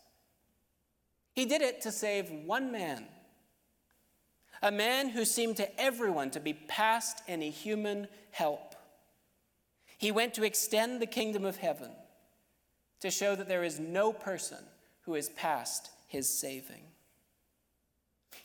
He 1.33 1.47
did 1.47 1.63
it 1.63 1.81
to 1.83 1.93
save 1.93 2.31
one 2.31 2.71
man 2.71 3.07
a 4.63 4.71
man 4.71 5.09
who 5.09 5.25
seemed 5.25 5.57
to 5.57 5.81
everyone 5.81 6.31
to 6.31 6.41
be 6.41 6.53
past 6.53 7.23
any 7.27 7.51
human 7.51 8.09
help. 8.31 8.75
He 9.97 10.13
went 10.13 10.35
to 10.35 10.45
extend 10.45 11.01
the 11.01 11.07
kingdom 11.07 11.45
of 11.45 11.57
heaven 11.57 11.91
to 13.01 13.11
show 13.11 13.35
that 13.35 13.49
there 13.49 13.65
is 13.65 13.79
no 13.79 14.13
person 14.13 14.59
who 15.03 15.15
is 15.15 15.31
past 15.31 15.91
his 16.07 16.29
saving. 16.29 16.83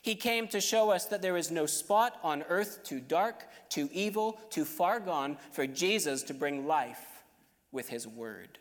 He 0.06 0.14
came 0.14 0.46
to 0.48 0.60
show 0.60 0.90
us 0.90 1.06
that 1.06 1.20
there 1.20 1.36
is 1.36 1.50
no 1.50 1.66
spot 1.66 2.20
on 2.22 2.44
earth 2.48 2.84
too 2.84 3.00
dark, 3.00 3.44
too 3.68 3.90
evil, 3.92 4.38
too 4.50 4.64
far 4.64 5.00
gone 5.00 5.36
for 5.50 5.66
Jesus 5.66 6.22
to 6.22 6.32
bring 6.32 6.68
life 6.68 7.24
with 7.72 7.88
his 7.88 8.06
word. 8.06 8.60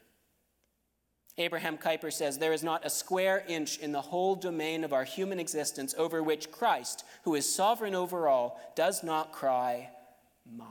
Abraham 1.38 1.78
Kuyper 1.78 2.12
says 2.12 2.40
there 2.40 2.52
is 2.52 2.64
not 2.64 2.84
a 2.84 2.90
square 2.90 3.44
inch 3.48 3.78
in 3.78 3.92
the 3.92 4.02
whole 4.02 4.36
domain 4.36 4.84
of 4.84 4.92
our 4.92 5.04
human 5.04 5.40
existence 5.40 5.94
over 6.00 6.24
which 6.24 6.52
Christ, 6.52 7.06
who 7.26 7.36
is 7.36 7.54
sovereign 7.54 7.94
over 7.94 8.28
all, 8.28 8.60
does 8.74 9.04
not 9.04 9.32
cry, 9.32 9.92
Mine. 10.52 10.68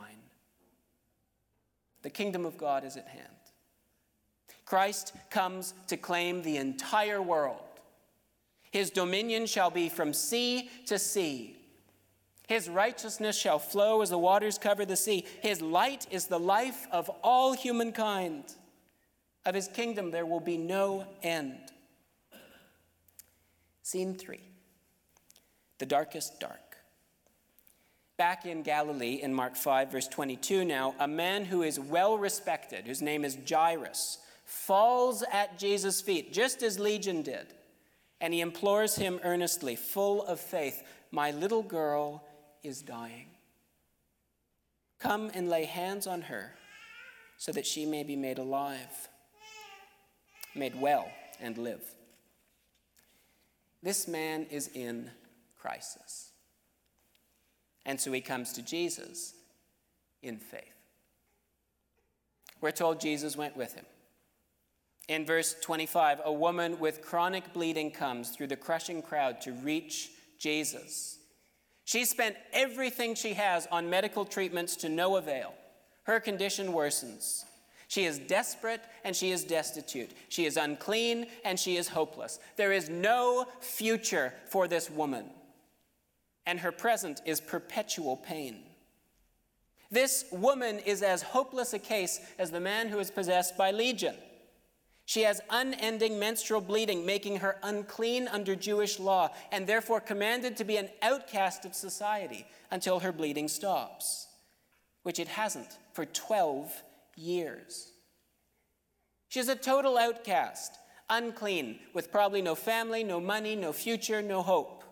The 2.02 2.10
kingdom 2.10 2.44
of 2.44 2.58
God 2.58 2.82
is 2.82 2.96
at 2.96 3.06
hand. 3.06 3.28
Christ 4.64 5.12
comes 5.30 5.72
to 5.86 5.96
claim 5.96 6.42
the 6.42 6.56
entire 6.56 7.22
world. 7.22 7.63
His 8.74 8.90
dominion 8.90 9.46
shall 9.46 9.70
be 9.70 9.88
from 9.88 10.12
sea 10.12 10.68
to 10.86 10.98
sea. 10.98 11.56
His 12.48 12.68
righteousness 12.68 13.38
shall 13.38 13.60
flow 13.60 14.02
as 14.02 14.10
the 14.10 14.18
waters 14.18 14.58
cover 14.58 14.84
the 14.84 14.96
sea. 14.96 15.26
His 15.42 15.62
light 15.62 16.08
is 16.10 16.26
the 16.26 16.40
life 16.40 16.88
of 16.90 17.08
all 17.22 17.52
humankind. 17.52 18.42
Of 19.46 19.54
his 19.54 19.68
kingdom 19.68 20.10
there 20.10 20.26
will 20.26 20.40
be 20.40 20.56
no 20.56 21.06
end. 21.22 21.56
Scene 23.84 24.16
three 24.16 24.42
the 25.78 25.86
darkest 25.86 26.40
dark. 26.40 26.78
Back 28.16 28.44
in 28.44 28.64
Galilee, 28.64 29.20
in 29.22 29.32
Mark 29.32 29.54
5, 29.54 29.92
verse 29.92 30.08
22, 30.08 30.64
now, 30.64 30.96
a 30.98 31.06
man 31.06 31.44
who 31.44 31.62
is 31.62 31.78
well 31.78 32.18
respected, 32.18 32.86
whose 32.86 33.02
name 33.02 33.24
is 33.24 33.38
Jairus, 33.48 34.18
falls 34.44 35.22
at 35.32 35.58
Jesus' 35.60 36.00
feet, 36.00 36.32
just 36.32 36.62
as 36.64 36.80
Legion 36.80 37.22
did, 37.22 37.54
and 38.20 38.32
he 38.32 38.40
implores 38.40 38.96
him 38.96 39.20
earnestly, 39.22 39.76
full 39.76 40.24
of 40.24 40.40
faith, 40.40 40.82
My 41.10 41.30
little 41.30 41.62
girl 41.62 42.24
is 42.62 42.82
dying. 42.82 43.26
Come 44.98 45.30
and 45.34 45.48
lay 45.48 45.64
hands 45.64 46.06
on 46.06 46.22
her 46.22 46.54
so 47.36 47.52
that 47.52 47.66
she 47.66 47.84
may 47.84 48.02
be 48.02 48.16
made 48.16 48.38
alive 48.38 49.08
made 50.54 50.80
well 50.80 51.10
and 51.40 51.58
live. 51.58 51.82
This 53.82 54.08
man 54.08 54.46
is 54.50 54.68
in 54.68 55.10
crisis. 55.58 56.30
And 57.84 58.00
so 58.00 58.12
he 58.12 58.20
comes 58.20 58.52
to 58.54 58.62
Jesus 58.62 59.34
in 60.22 60.38
faith. 60.38 60.62
We're 62.60 62.70
told 62.70 63.00
Jesus 63.00 63.36
went 63.36 63.56
with 63.56 63.74
him. 63.74 63.84
In 65.08 65.26
verse 65.26 65.54
25, 65.60 66.22
a 66.24 66.32
woman 66.32 66.78
with 66.78 67.02
chronic 67.02 67.52
bleeding 67.52 67.90
comes 67.90 68.30
through 68.30 68.46
the 68.46 68.56
crushing 68.56 69.02
crowd 69.02 69.40
to 69.42 69.52
reach 69.52 70.10
Jesus. 70.38 71.18
She 71.84 72.04
spent 72.04 72.36
everything 72.52 73.14
she 73.14 73.34
has 73.34 73.68
on 73.70 73.90
medical 73.90 74.24
treatments 74.24 74.76
to 74.76 74.88
no 74.88 75.16
avail. 75.16 75.52
Her 76.04 76.20
condition 76.20 76.68
worsens. 76.68 77.44
She 77.88 78.06
is 78.06 78.18
desperate 78.18 78.80
and 79.04 79.14
she 79.14 79.30
is 79.30 79.44
destitute. 79.44 80.10
She 80.28 80.46
is 80.46 80.56
unclean 80.56 81.26
and 81.44 81.60
she 81.60 81.76
is 81.76 81.88
hopeless. 81.88 82.38
There 82.56 82.72
is 82.72 82.88
no 82.88 83.46
future 83.60 84.32
for 84.48 84.66
this 84.66 84.90
woman, 84.90 85.26
and 86.46 86.60
her 86.60 86.72
present 86.72 87.20
is 87.26 87.40
perpetual 87.40 88.16
pain. 88.16 88.62
This 89.90 90.24
woman 90.32 90.78
is 90.80 91.02
as 91.02 91.22
hopeless 91.22 91.74
a 91.74 91.78
case 91.78 92.20
as 92.38 92.50
the 92.50 92.58
man 92.58 92.88
who 92.88 92.98
is 92.98 93.10
possessed 93.10 93.56
by 93.56 93.70
legion. 93.70 94.16
She 95.06 95.22
has 95.22 95.40
unending 95.50 96.18
menstrual 96.18 96.62
bleeding, 96.62 97.04
making 97.04 97.36
her 97.36 97.58
unclean 97.62 98.26
under 98.28 98.56
Jewish 98.56 98.98
law, 98.98 99.30
and 99.52 99.66
therefore 99.66 100.00
commanded 100.00 100.56
to 100.56 100.64
be 100.64 100.76
an 100.76 100.88
outcast 101.02 101.64
of 101.64 101.74
society 101.74 102.46
until 102.70 103.00
her 103.00 103.12
bleeding 103.12 103.48
stops, 103.48 104.28
which 105.02 105.18
it 105.18 105.28
hasn't 105.28 105.78
for 105.92 106.06
12 106.06 106.72
years. 107.16 107.92
She's 109.28 109.48
a 109.48 109.56
total 109.56 109.98
outcast, 109.98 110.78
unclean, 111.10 111.80
with 111.92 112.10
probably 112.10 112.40
no 112.40 112.54
family, 112.54 113.04
no 113.04 113.20
money, 113.20 113.56
no 113.56 113.72
future, 113.72 114.22
no 114.22 114.42
hope. 114.42 114.84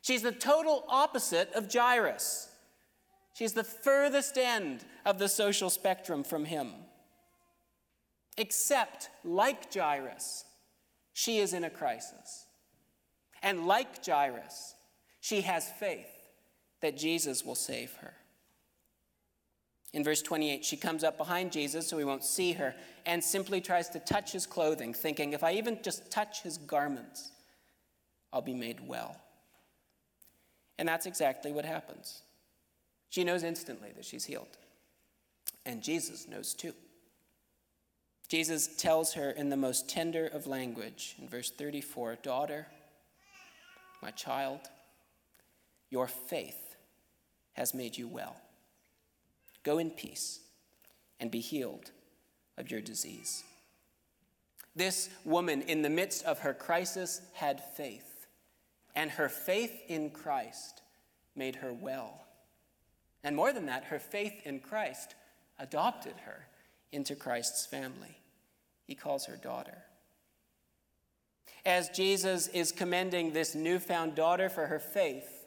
She's 0.00 0.22
the 0.22 0.32
total 0.32 0.84
opposite 0.88 1.52
of 1.52 1.72
Jairus. 1.72 2.48
She's 3.34 3.52
the 3.52 3.64
furthest 3.64 4.36
end 4.36 4.84
of 5.06 5.18
the 5.18 5.28
social 5.28 5.70
spectrum 5.70 6.24
from 6.24 6.46
him. 6.46 6.72
Except, 8.36 9.10
like 9.24 9.72
Jairus, 9.72 10.44
she 11.12 11.38
is 11.38 11.52
in 11.52 11.64
a 11.64 11.70
crisis. 11.70 12.46
And 13.42 13.66
like 13.66 14.04
Jairus, 14.04 14.74
she 15.20 15.42
has 15.42 15.68
faith 15.68 16.08
that 16.80 16.96
Jesus 16.96 17.44
will 17.44 17.54
save 17.54 17.92
her. 18.00 18.14
In 19.92 20.02
verse 20.02 20.22
28, 20.22 20.64
she 20.64 20.76
comes 20.76 21.04
up 21.04 21.18
behind 21.18 21.52
Jesus 21.52 21.86
so 21.86 21.98
he 21.98 22.04
won't 22.04 22.24
see 22.24 22.52
her 22.52 22.74
and 23.04 23.22
simply 23.22 23.60
tries 23.60 23.90
to 23.90 24.00
touch 24.00 24.32
his 24.32 24.46
clothing, 24.46 24.94
thinking, 24.94 25.34
if 25.34 25.44
I 25.44 25.52
even 25.54 25.78
just 25.82 26.10
touch 26.10 26.42
his 26.42 26.56
garments, 26.56 27.30
I'll 28.32 28.40
be 28.40 28.54
made 28.54 28.86
well. 28.86 29.16
And 30.78 30.88
that's 30.88 31.04
exactly 31.04 31.52
what 31.52 31.66
happens. 31.66 32.22
She 33.10 33.24
knows 33.24 33.42
instantly 33.42 33.90
that 33.94 34.06
she's 34.06 34.24
healed. 34.24 34.56
And 35.66 35.82
Jesus 35.82 36.26
knows 36.26 36.54
too. 36.54 36.72
Jesus 38.32 38.66
tells 38.66 39.12
her 39.12 39.30
in 39.30 39.50
the 39.50 39.58
most 39.58 39.90
tender 39.90 40.26
of 40.26 40.46
language, 40.46 41.16
in 41.20 41.28
verse 41.28 41.50
34 41.50 42.16
Daughter, 42.22 42.66
my 44.02 44.10
child, 44.10 44.60
your 45.90 46.06
faith 46.06 46.76
has 47.52 47.74
made 47.74 47.98
you 47.98 48.08
well. 48.08 48.34
Go 49.64 49.76
in 49.76 49.90
peace 49.90 50.40
and 51.20 51.30
be 51.30 51.40
healed 51.40 51.90
of 52.56 52.70
your 52.70 52.80
disease. 52.80 53.44
This 54.74 55.10
woman, 55.26 55.60
in 55.60 55.82
the 55.82 55.90
midst 55.90 56.24
of 56.24 56.38
her 56.38 56.54
crisis, 56.54 57.20
had 57.34 57.62
faith, 57.76 58.26
and 58.96 59.10
her 59.10 59.28
faith 59.28 59.78
in 59.88 60.08
Christ 60.08 60.80
made 61.36 61.56
her 61.56 61.74
well. 61.74 62.22
And 63.22 63.36
more 63.36 63.52
than 63.52 63.66
that, 63.66 63.84
her 63.84 63.98
faith 63.98 64.40
in 64.46 64.60
Christ 64.60 65.16
adopted 65.58 66.14
her 66.24 66.46
into 66.92 67.14
Christ's 67.14 67.66
family. 67.66 68.16
He 68.92 68.96
calls 68.96 69.24
her 69.24 69.36
daughter. 69.36 69.78
As 71.64 71.88
Jesus 71.88 72.46
is 72.48 72.72
commending 72.72 73.32
this 73.32 73.54
newfound 73.54 74.14
daughter 74.14 74.50
for 74.50 74.66
her 74.66 74.78
faith, 74.78 75.46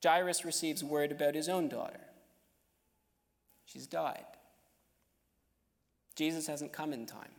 Jairus 0.00 0.44
receives 0.44 0.84
word 0.84 1.10
about 1.10 1.34
his 1.34 1.48
own 1.48 1.68
daughter. 1.68 1.98
She's 3.64 3.88
died. 3.88 4.26
Jesus 6.14 6.46
hasn't 6.46 6.72
come 6.72 6.92
in 6.92 7.04
time. 7.04 7.32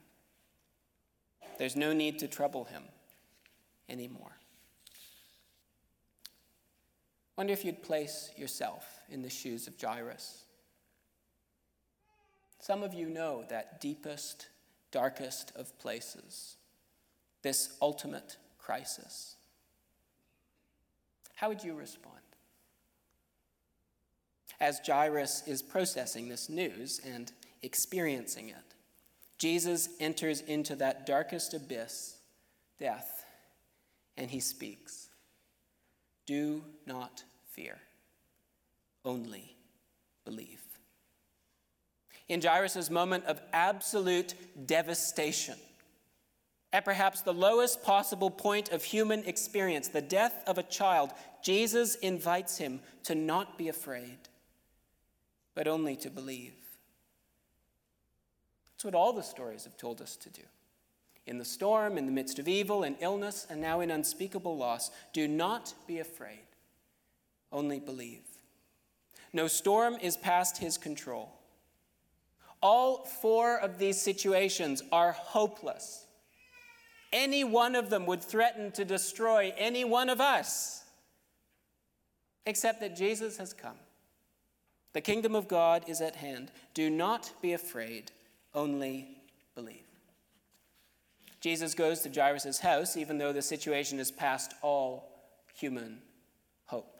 There's 1.58 1.78
no 1.78 1.94
need 1.94 2.20
to 2.20 2.28
trouble 2.28 2.66
him 2.66 2.84
anymore. 3.88 4.36
Wonder 7.38 7.54
if 7.54 7.64
you'd 7.64 7.82
place 7.82 8.30
yourself 8.36 9.00
in 9.10 9.22
the 9.22 9.30
shoes 9.30 9.68
of 9.68 9.80
Jairus. 9.82 10.44
Some 12.60 12.84
of 12.84 12.94
you 12.94 13.08
know 13.08 13.46
that 13.48 13.80
deepest 13.80 14.48
darkest 14.94 15.52
of 15.58 15.78
places, 15.80 16.56
this 17.42 17.76
ultimate 17.82 18.38
crisis. 18.58 19.36
How 21.36 21.50
would 21.50 21.64
you 21.64 21.74
respond? 21.74 22.14
As 24.62 24.80
Jairus 24.86 25.44
is 25.48 25.62
processing 25.62 26.30
this 26.30 26.48
news 26.48 27.02
and 27.06 27.30
experiencing 27.64 28.50
it, 28.50 28.56
Jesus 29.40 29.90
enters 30.00 30.40
into 30.42 30.76
that 30.78 31.06
darkest 31.06 31.54
abyss, 31.54 32.18
death, 32.80 33.26
and 34.16 34.30
he 34.30 34.40
speaks 34.40 35.10
Do 36.26 36.64
not 36.86 37.24
fear, 37.50 37.80
only 39.04 39.53
in 42.28 42.42
Jairus' 42.42 42.90
moment 42.90 43.26
of 43.26 43.42
absolute 43.52 44.34
devastation. 44.66 45.56
At 46.72 46.86
perhaps 46.86 47.22
the 47.22 47.34
lowest 47.34 47.84
possible 47.84 48.32
point 48.32 48.72
of 48.72 48.84
human 48.84 49.24
experience, 49.26 49.90
the 49.90 50.02
death 50.02 50.44
of 50.48 50.58
a 50.58 50.64
child, 50.64 51.12
Jesus 51.44 51.96
invites 51.96 52.58
him 52.58 52.80
to 53.04 53.14
not 53.14 53.58
be 53.58 53.70
afraid, 53.70 54.18
but 55.54 55.68
only 55.68 55.96
to 55.98 56.10
believe. 56.10 56.56
That's 58.72 58.86
what 58.86 58.96
all 58.96 59.14
the 59.14 59.22
stories 59.22 59.66
have 59.66 59.78
told 59.78 60.02
us 60.02 60.16
to 60.16 60.30
do. 60.30 60.42
In 61.28 61.38
the 61.38 61.46
storm, 61.46 61.98
in 61.98 62.06
the 62.06 62.12
midst 62.12 62.40
of 62.40 62.48
evil 62.48 62.84
and 62.84 62.98
illness, 63.00 63.46
and 63.50 63.62
now 63.62 63.80
in 63.80 63.92
unspeakable 63.92 64.58
loss, 64.58 64.90
do 65.14 65.28
not 65.28 65.74
be 65.88 66.00
afraid, 66.00 66.48
only 67.52 67.80
believe. 67.80 68.24
No 69.32 69.48
storm 69.48 69.98
is 70.02 70.18
past 70.18 70.58
his 70.58 70.78
control. 70.78 71.32
All 72.64 73.04
four 73.04 73.60
of 73.60 73.78
these 73.78 74.02
situations 74.02 74.82
are 74.90 75.12
hopeless. 75.12 76.06
Any 77.12 77.44
one 77.44 77.76
of 77.76 77.90
them 77.90 78.06
would 78.06 78.24
threaten 78.24 78.72
to 78.72 78.86
destroy 78.86 79.54
any 79.58 79.84
one 79.84 80.10
of 80.10 80.22
us, 80.22 80.84
except 82.46 82.80
that 82.80 82.96
Jesus 82.96 83.38
has 83.38 83.52
come. 83.54 83.76
The 84.94 85.02
kingdom 85.02 85.36
of 85.36 85.50
God 85.50 85.84
is 85.88 86.00
at 86.00 86.16
hand. 86.16 86.52
Do 86.74 86.90
not 86.90 87.34
be 87.42 87.52
afraid, 87.52 88.12
only 88.56 89.10
believe. 89.56 89.84
Jesus 91.42 91.76
goes 91.76 92.00
to 92.00 92.10
Jairus' 92.10 92.60
house, 92.60 92.96
even 92.96 93.18
though 93.18 93.34
the 93.34 93.42
situation 93.42 94.00
is 94.00 94.10
past 94.10 94.54
all 94.62 95.12
human 95.54 96.02
hope. 96.68 96.98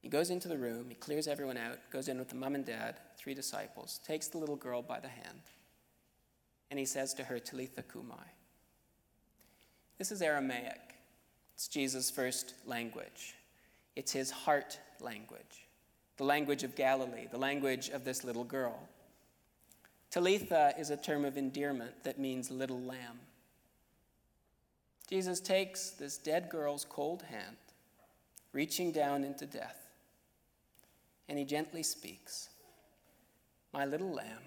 He 0.00 0.08
goes 0.08 0.30
into 0.30 0.48
the 0.48 0.58
room, 0.58 0.86
he 0.88 0.94
clears 0.94 1.26
everyone 1.26 1.56
out, 1.56 1.78
goes 1.90 2.08
in 2.08 2.18
with 2.18 2.28
the 2.28 2.36
mom 2.36 2.54
and 2.54 2.64
dad, 2.64 3.00
three 3.18 3.34
disciples, 3.34 4.00
takes 4.06 4.28
the 4.28 4.38
little 4.38 4.56
girl 4.56 4.82
by 4.82 5.00
the 5.00 5.08
hand, 5.08 5.42
and 6.70 6.78
he 6.78 6.86
says 6.86 7.12
to 7.14 7.24
her, 7.24 7.38
Talitha 7.38 7.82
Cumi. 7.82 8.14
This 9.98 10.12
is 10.12 10.22
Aramaic. 10.22 10.94
It's 11.54 11.68
Jesus' 11.68 12.10
first 12.10 12.54
language. 12.66 13.34
It's 13.96 14.12
his 14.12 14.30
heart 14.30 14.78
language, 15.00 15.66
the 16.18 16.24
language 16.24 16.62
of 16.62 16.76
Galilee, 16.76 17.26
the 17.30 17.38
language 17.38 17.88
of 17.88 18.04
this 18.04 18.24
little 18.24 18.44
girl. 18.44 18.78
Talitha 20.10 20.74
is 20.78 20.90
a 20.90 20.96
term 20.96 21.24
of 21.24 21.36
endearment 21.36 22.04
that 22.04 22.18
means 22.18 22.50
little 22.50 22.80
lamb. 22.80 23.20
Jesus 25.08 25.40
takes 25.40 25.90
this 25.90 26.18
dead 26.18 26.48
girl's 26.50 26.84
cold 26.84 27.22
hand, 27.22 27.56
reaching 28.52 28.92
down 28.92 29.24
into 29.24 29.46
death, 29.46 29.85
and 31.28 31.38
he 31.38 31.44
gently 31.44 31.82
speaks 31.82 32.48
My 33.72 33.84
little 33.84 34.12
lamb, 34.12 34.42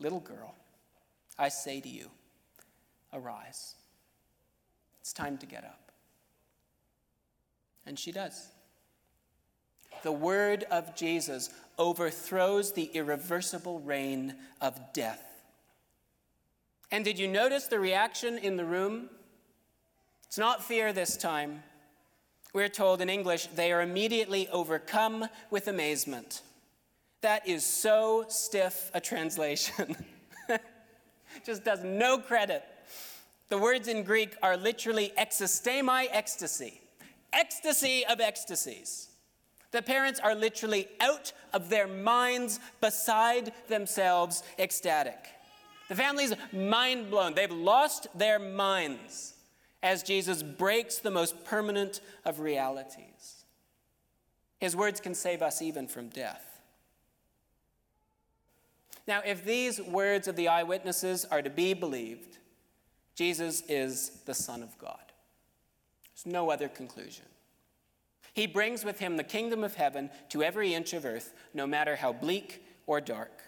little 0.00 0.20
girl, 0.20 0.54
I 1.38 1.48
say 1.48 1.80
to 1.80 1.88
you, 1.88 2.10
arise. 3.12 3.74
It's 5.00 5.12
time 5.12 5.38
to 5.38 5.46
get 5.46 5.64
up. 5.64 5.92
And 7.86 7.98
she 7.98 8.12
does. 8.12 8.48
The 10.02 10.12
word 10.12 10.64
of 10.70 10.94
Jesus 10.94 11.50
overthrows 11.78 12.72
the 12.72 12.90
irreversible 12.92 13.80
reign 13.80 14.34
of 14.60 14.78
death. 14.92 15.22
And 16.90 17.04
did 17.04 17.18
you 17.18 17.28
notice 17.28 17.66
the 17.66 17.78
reaction 17.78 18.38
in 18.38 18.56
the 18.56 18.64
room? 18.64 19.08
It's 20.26 20.38
not 20.38 20.62
fear 20.62 20.92
this 20.92 21.16
time. 21.16 21.62
We're 22.54 22.68
told 22.68 23.00
in 23.00 23.10
English, 23.10 23.46
they 23.48 23.72
are 23.72 23.82
immediately 23.82 24.48
overcome 24.48 25.28
with 25.50 25.68
amazement. 25.68 26.42
That 27.20 27.46
is 27.46 27.64
so 27.64 28.24
stiff 28.28 28.90
a 28.94 29.00
translation. 29.00 29.96
Just 31.44 31.64
does 31.64 31.84
no 31.84 32.18
credit. 32.18 32.64
The 33.48 33.58
words 33.58 33.88
in 33.88 34.02
Greek 34.02 34.36
are 34.42 34.56
literally 34.56 35.12
existemi 35.18 36.08
ecstasy, 36.10 36.80
ecstasy 37.32 38.04
of 38.06 38.20
ecstasies. 38.20 39.08
The 39.70 39.82
parents 39.82 40.18
are 40.20 40.34
literally 40.34 40.88
out 41.00 41.32
of 41.52 41.68
their 41.68 41.86
minds, 41.86 42.60
beside 42.80 43.52
themselves, 43.68 44.42
ecstatic. 44.58 45.28
The 45.88 45.94
family's 45.94 46.34
mind 46.52 47.10
blown. 47.10 47.34
They've 47.34 47.50
lost 47.50 48.06
their 48.14 48.38
minds 48.38 49.34
as 49.82 50.02
Jesus 50.02 50.42
breaks 50.42 50.98
the 50.98 51.10
most 51.10 51.44
permanent 51.44 52.00
of 52.24 52.40
realities. 52.40 53.44
His 54.58 54.74
words 54.74 55.00
can 55.00 55.14
save 55.14 55.42
us 55.42 55.62
even 55.62 55.86
from 55.86 56.08
death. 56.08 56.44
Now, 59.06 59.22
if 59.24 59.44
these 59.44 59.80
words 59.80 60.28
of 60.28 60.36
the 60.36 60.48
eyewitnesses 60.48 61.24
are 61.30 61.40
to 61.40 61.48
be 61.48 61.72
believed, 61.72 62.38
Jesus 63.14 63.62
is 63.68 64.10
the 64.26 64.34
Son 64.34 64.62
of 64.62 64.76
God. 64.78 65.12
There's 66.14 66.32
no 66.32 66.50
other 66.50 66.68
conclusion. 66.68 67.24
He 68.34 68.46
brings 68.46 68.84
with 68.84 68.98
him 68.98 69.16
the 69.16 69.24
kingdom 69.24 69.64
of 69.64 69.76
heaven 69.76 70.10
to 70.28 70.42
every 70.42 70.74
inch 70.74 70.92
of 70.92 71.04
earth, 71.04 71.32
no 71.54 71.66
matter 71.66 71.96
how 71.96 72.12
bleak 72.12 72.62
or 72.86 73.00
dark. 73.00 73.42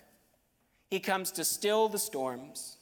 He 0.89 0.99
comes 0.99 1.31
to 1.33 1.45
still 1.45 1.89
the 1.89 1.99
storms, 1.99 2.79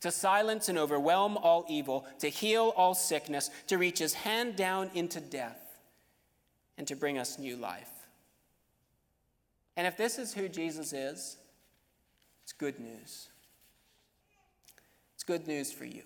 to 0.00 0.10
silence 0.10 0.68
and 0.68 0.78
overwhelm 0.78 1.36
all 1.36 1.64
evil, 1.68 2.06
to 2.20 2.28
heal 2.28 2.72
all 2.76 2.94
sickness, 2.94 3.50
to 3.66 3.78
reach 3.78 3.98
his 3.98 4.14
hand 4.14 4.56
down 4.56 4.90
into 4.94 5.20
death, 5.20 5.78
and 6.76 6.86
to 6.86 6.96
bring 6.96 7.18
us 7.18 7.38
new 7.38 7.56
life. 7.56 7.90
And 9.76 9.86
if 9.86 9.96
this 9.96 10.18
is 10.18 10.34
who 10.34 10.48
Jesus 10.48 10.92
is, 10.92 11.36
it's 12.42 12.52
good 12.52 12.80
news. 12.80 13.28
It's 15.14 15.24
good 15.24 15.46
news 15.46 15.72
for 15.72 15.84
you. 15.84 16.02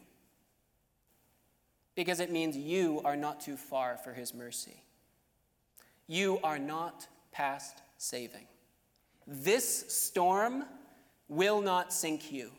Because 1.94 2.20
it 2.20 2.30
means 2.30 2.56
you 2.56 3.02
are 3.04 3.16
not 3.16 3.40
too 3.40 3.56
far 3.56 3.98
for 3.98 4.12
his 4.12 4.32
mercy. 4.34 4.82
You 6.06 6.38
are 6.42 6.58
not 6.58 7.06
past 7.30 7.82
saving. 7.98 8.46
This 9.26 9.84
storm 9.92 10.64
will 11.28 11.60
not 11.60 11.92
sink 11.92 12.32
you. 12.32 12.50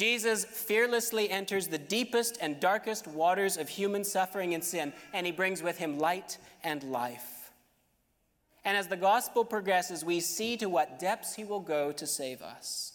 Jesus 0.00 0.46
fearlessly 0.46 1.28
enters 1.28 1.68
the 1.68 1.76
deepest 1.76 2.38
and 2.40 2.58
darkest 2.58 3.06
waters 3.06 3.58
of 3.58 3.68
human 3.68 4.02
suffering 4.02 4.54
and 4.54 4.64
sin, 4.64 4.94
and 5.12 5.26
he 5.26 5.30
brings 5.30 5.62
with 5.62 5.76
him 5.76 5.98
light 5.98 6.38
and 6.64 6.82
life. 6.84 7.52
And 8.64 8.78
as 8.78 8.86
the 8.86 8.96
gospel 8.96 9.44
progresses, 9.44 10.02
we 10.02 10.20
see 10.20 10.56
to 10.56 10.70
what 10.70 10.98
depths 10.98 11.34
he 11.34 11.44
will 11.44 11.60
go 11.60 11.92
to 11.92 12.06
save 12.06 12.40
us. 12.40 12.94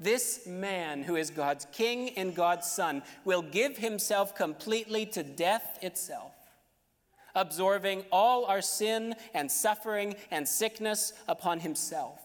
This 0.00 0.46
man, 0.46 1.02
who 1.02 1.16
is 1.16 1.28
God's 1.28 1.66
king 1.70 2.16
and 2.16 2.34
God's 2.34 2.66
son, 2.66 3.02
will 3.26 3.42
give 3.42 3.76
himself 3.76 4.34
completely 4.34 5.04
to 5.04 5.22
death 5.22 5.78
itself 5.82 6.32
absorbing 7.34 8.04
all 8.10 8.46
our 8.46 8.62
sin 8.62 9.14
and 9.32 9.52
suffering 9.52 10.16
and 10.30 10.48
sickness 10.48 11.12
upon 11.28 11.60
himself, 11.60 12.18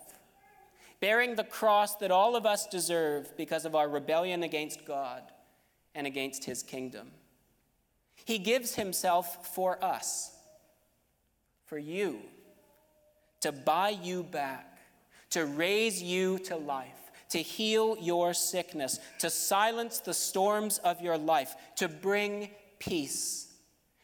bearing 1.03 1.35
the 1.35 1.43
cross 1.43 1.97
that 1.97 2.11
all 2.11 2.33
of 2.37 2.45
us 2.45 2.65
deserve 2.65 3.35
because 3.35 3.65
of 3.65 3.75
our 3.75 3.89
rebellion 3.89 4.43
against 4.43 4.85
God 4.85 5.21
and 5.93 6.07
against 6.07 6.45
his 6.45 6.63
kingdom. 6.63 7.11
He 8.23 8.39
gives 8.39 8.75
himself 8.75 9.53
for 9.53 9.83
us, 9.83 10.31
for 11.65 11.77
you, 11.77 12.19
to 13.41 13.51
buy 13.51 13.89
you 13.89 14.23
back, 14.23 14.77
to 15.31 15.45
raise 15.45 16.01
you 16.01 16.39
to 16.39 16.55
life, 16.55 17.11
to 17.31 17.39
heal 17.39 17.97
your 17.99 18.33
sickness, 18.33 18.99
to 19.19 19.29
silence 19.29 19.99
the 19.99 20.13
storms 20.13 20.77
of 20.77 21.01
your 21.01 21.17
life, 21.17 21.53
to 21.75 21.89
bring 21.89 22.49
peace 22.79 23.43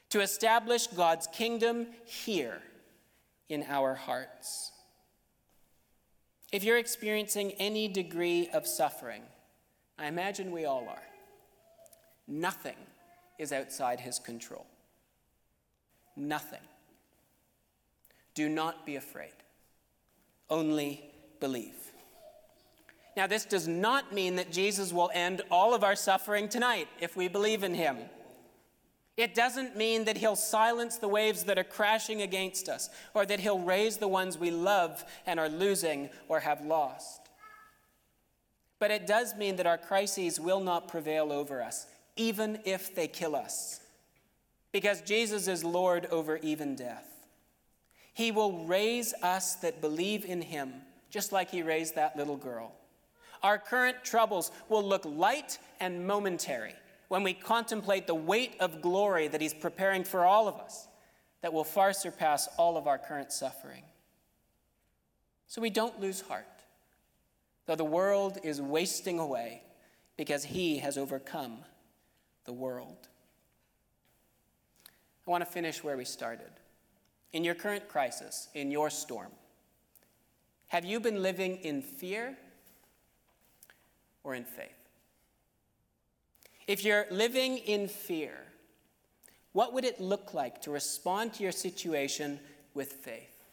to 0.09 0.21
establish 0.21 0.87
God's 0.87 1.27
kingdom 1.27 1.87
here 2.05 2.61
in 3.47 3.63
our 3.69 3.93
hearts. 3.93 4.71
If 6.51 6.63
you're 6.63 6.77
experiencing 6.77 7.51
any 7.53 7.87
degree 7.87 8.49
of 8.53 8.65
suffering, 8.65 9.21
I 9.97 10.07
imagine 10.07 10.51
we 10.51 10.65
all 10.65 10.87
are, 10.89 11.03
nothing 12.27 12.75
is 13.37 13.51
outside 13.51 13.99
his 13.99 14.19
control. 14.19 14.65
Nothing. 16.15 16.61
Do 18.33 18.49
not 18.49 18.85
be 18.85 18.95
afraid. 18.95 19.33
Only 20.49 21.03
believe. 21.39 21.75
Now, 23.15 23.27
this 23.27 23.45
does 23.45 23.67
not 23.67 24.13
mean 24.13 24.35
that 24.37 24.51
Jesus 24.51 24.93
will 24.93 25.11
end 25.13 25.41
all 25.51 25.73
of 25.73 25.83
our 25.83 25.95
suffering 25.95 26.47
tonight 26.47 26.87
if 26.99 27.15
we 27.15 27.27
believe 27.27 27.63
in 27.63 27.73
him. 27.73 27.97
It 29.19 29.35
doesn't 29.35 29.75
mean 29.75 30.05
that 30.05 30.15
he'll 30.15 30.37
silence 30.37 30.95
the 30.95 31.09
waves 31.09 31.43
that 31.43 31.59
are 31.59 31.63
crashing 31.65 32.21
against 32.21 32.69
us, 32.69 32.89
or 33.13 33.25
that 33.25 33.41
he'll 33.41 33.59
raise 33.59 33.97
the 33.97 34.07
ones 34.07 34.37
we 34.37 34.49
love 34.49 35.03
and 35.27 35.41
are 35.41 35.49
losing 35.49 36.09
or 36.29 36.39
have 36.39 36.65
lost. 36.65 37.19
But 38.79 38.91
it 38.91 39.05
does 39.05 39.35
mean 39.35 39.57
that 39.57 39.67
our 39.67 39.77
crises 39.77 40.39
will 40.39 40.61
not 40.61 40.87
prevail 40.87 41.33
over 41.33 41.61
us, 41.61 41.85
even 42.15 42.59
if 42.63 42.95
they 42.95 43.09
kill 43.09 43.35
us, 43.35 43.81
because 44.71 45.01
Jesus 45.01 45.49
is 45.49 45.65
Lord 45.65 46.05
over 46.05 46.37
even 46.37 46.77
death. 46.77 47.25
He 48.13 48.31
will 48.31 48.63
raise 48.67 49.13
us 49.21 49.55
that 49.55 49.81
believe 49.81 50.23
in 50.23 50.41
him, 50.41 50.75
just 51.09 51.33
like 51.33 51.51
he 51.51 51.61
raised 51.61 51.95
that 51.95 52.15
little 52.15 52.37
girl. 52.37 52.71
Our 53.43 53.57
current 53.57 53.97
troubles 54.05 54.53
will 54.69 54.81
look 54.81 55.03
light 55.03 55.59
and 55.81 56.07
momentary 56.07 56.75
when 57.09 57.23
we 57.23 57.33
contemplate 57.33 58.07
the 58.07 58.15
weight 58.15 58.55
of 58.59 58.81
glory 58.81 59.27
that 59.27 59.41
He's 59.41 59.53
preparing 59.53 60.03
for 60.03 60.25
all 60.25 60.47
of 60.47 60.55
us 60.55 60.87
that 61.41 61.51
will 61.51 61.63
far 61.63 61.91
surpass 61.91 62.47
all 62.57 62.77
of 62.77 62.87
our 62.87 62.97
current 62.97 63.31
suffering. 63.31 63.83
So 65.47 65.61
we 65.61 65.69
don't 65.69 65.99
lose 65.99 66.21
heart, 66.21 66.45
though 67.65 67.75
the 67.75 67.83
world 67.83 68.37
is 68.43 68.61
wasting 68.61 69.19
away 69.19 69.63
because 70.15 70.45
He 70.45 70.77
has 70.77 70.97
overcome 70.97 71.59
the 72.45 72.53
world. 72.53 73.07
I 75.27 75.31
want 75.31 75.43
to 75.43 75.51
finish 75.51 75.83
where 75.83 75.97
we 75.97 76.05
started. 76.05 76.51
In 77.33 77.43
your 77.43 77.55
current 77.55 77.87
crisis, 77.87 78.47
in 78.53 78.71
your 78.71 78.89
storm, 78.89 79.31
have 80.67 80.85
you 80.85 80.99
been 80.99 81.23
living 81.23 81.57
in 81.57 81.81
fear 81.81 82.37
or 84.23 84.35
in 84.35 84.43
faith? 84.43 84.88
If 86.69 86.85
you're 86.85 87.07
living 87.09 87.57
in 87.57 87.87
fear, 87.87 88.35
what 89.53 89.73
would 89.73 89.85
it 89.85 89.99
look 89.99 90.35
like 90.35 90.61
to 90.61 90.69
respond 90.69 91.33
to 91.33 91.41
your 91.41 91.51
situation 91.51 92.39
with 92.75 92.93
faith? 92.93 93.43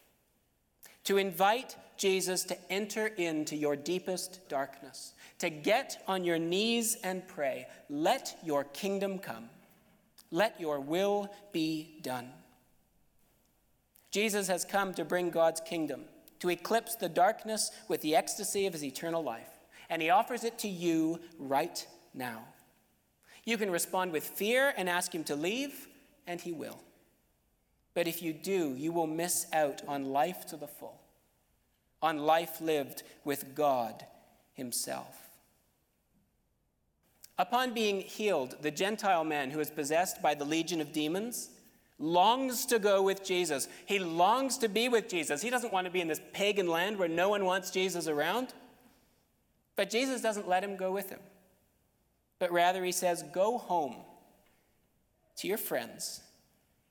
To 1.05 1.16
invite 1.16 1.76
Jesus 1.96 2.44
to 2.44 2.59
enter 2.70 3.07
into 3.07 3.57
your 3.57 3.74
deepest 3.74 4.46
darkness, 4.50 5.14
to 5.38 5.48
get 5.48 6.05
on 6.07 6.24
your 6.24 6.38
knees 6.38 6.98
and 7.02 7.26
pray, 7.26 7.66
Let 7.88 8.37
your 8.44 8.64
kingdom 8.64 9.18
come, 9.18 9.48
let 10.31 10.61
your 10.61 10.79
will 10.79 11.31
be 11.52 11.96
done. 12.02 12.29
Jesus 14.11 14.46
has 14.48 14.66
come 14.66 14.92
to 14.92 15.07
bring 15.07 15.31
God's 15.31 15.62
kingdom, 15.62 16.02
to 16.40 16.50
eclipse 16.50 16.96
the 16.96 17.09
darkness 17.09 17.70
with 17.88 18.02
the 18.02 18.14
ecstasy 18.14 18.66
of 18.66 18.74
his 18.74 18.85
eternal 18.85 19.24
life, 19.24 19.48
and 19.88 20.02
he 20.02 20.11
offers 20.11 20.44
it 20.44 20.59
to 20.59 20.68
you 20.68 21.18
right 21.38 21.87
now. 22.12 22.42
You 23.46 23.56
can 23.56 23.70
respond 23.70 24.12
with 24.12 24.24
fear 24.24 24.74
and 24.76 24.90
ask 24.90 25.14
him 25.14 25.24
to 25.24 25.37
leave, 25.37 25.88
and 26.26 26.38
he 26.38 26.52
will. 26.52 26.78
But 27.94 28.09
if 28.09 28.20
you 28.20 28.35
do, 28.35 28.74
you 28.76 28.92
will 28.92 29.06
miss 29.06 29.46
out 29.54 29.80
on 29.88 30.12
life 30.12 30.44
to 30.48 30.56
the 30.56 30.66
full, 30.66 31.00
on 32.02 32.18
life 32.18 32.61
lived 32.61 33.04
with 33.24 33.54
God 33.54 34.04
Himself. 34.52 35.16
Upon 37.38 37.72
being 37.72 38.00
healed, 38.00 38.56
the 38.61 38.70
Gentile 38.70 39.24
man 39.24 39.50
who 39.50 39.61
is 39.61 39.70
possessed 39.70 40.20
by 40.20 40.35
the 40.35 40.44
legion 40.44 40.80
of 40.80 40.92
demons 40.92 41.50
longs 41.98 42.66
to 42.66 42.78
go 42.78 43.00
with 43.02 43.24
Jesus. 43.24 43.68
He 43.87 43.98
longs 43.98 44.59
to 44.59 44.68
be 44.68 44.88
with 44.88 45.09
Jesus. 45.09 45.40
He 45.40 45.50
doesn't 45.50 45.72
want 45.72 45.87
to 45.87 45.90
be 45.90 46.00
in 46.00 46.09
this 46.09 46.20
pagan 46.32 46.66
land 46.66 46.98
where 46.98 47.09
no 47.09 47.28
one 47.28 47.44
wants 47.44 47.70
Jesus 47.70 48.09
around. 48.09 48.52
But 49.76 49.88
Jesus 49.88 50.20
doesn't 50.20 50.48
let 50.48 50.64
him 50.64 50.76
go 50.76 50.92
with 50.92 51.11
him 51.11 51.20
but 52.38 52.53
rather 52.53 52.85
he 52.85 52.92
says, 52.92 53.22
Go 53.33 53.59
home 53.59 53.96
to 55.37 55.49
your 55.49 55.59
friends 55.59 56.22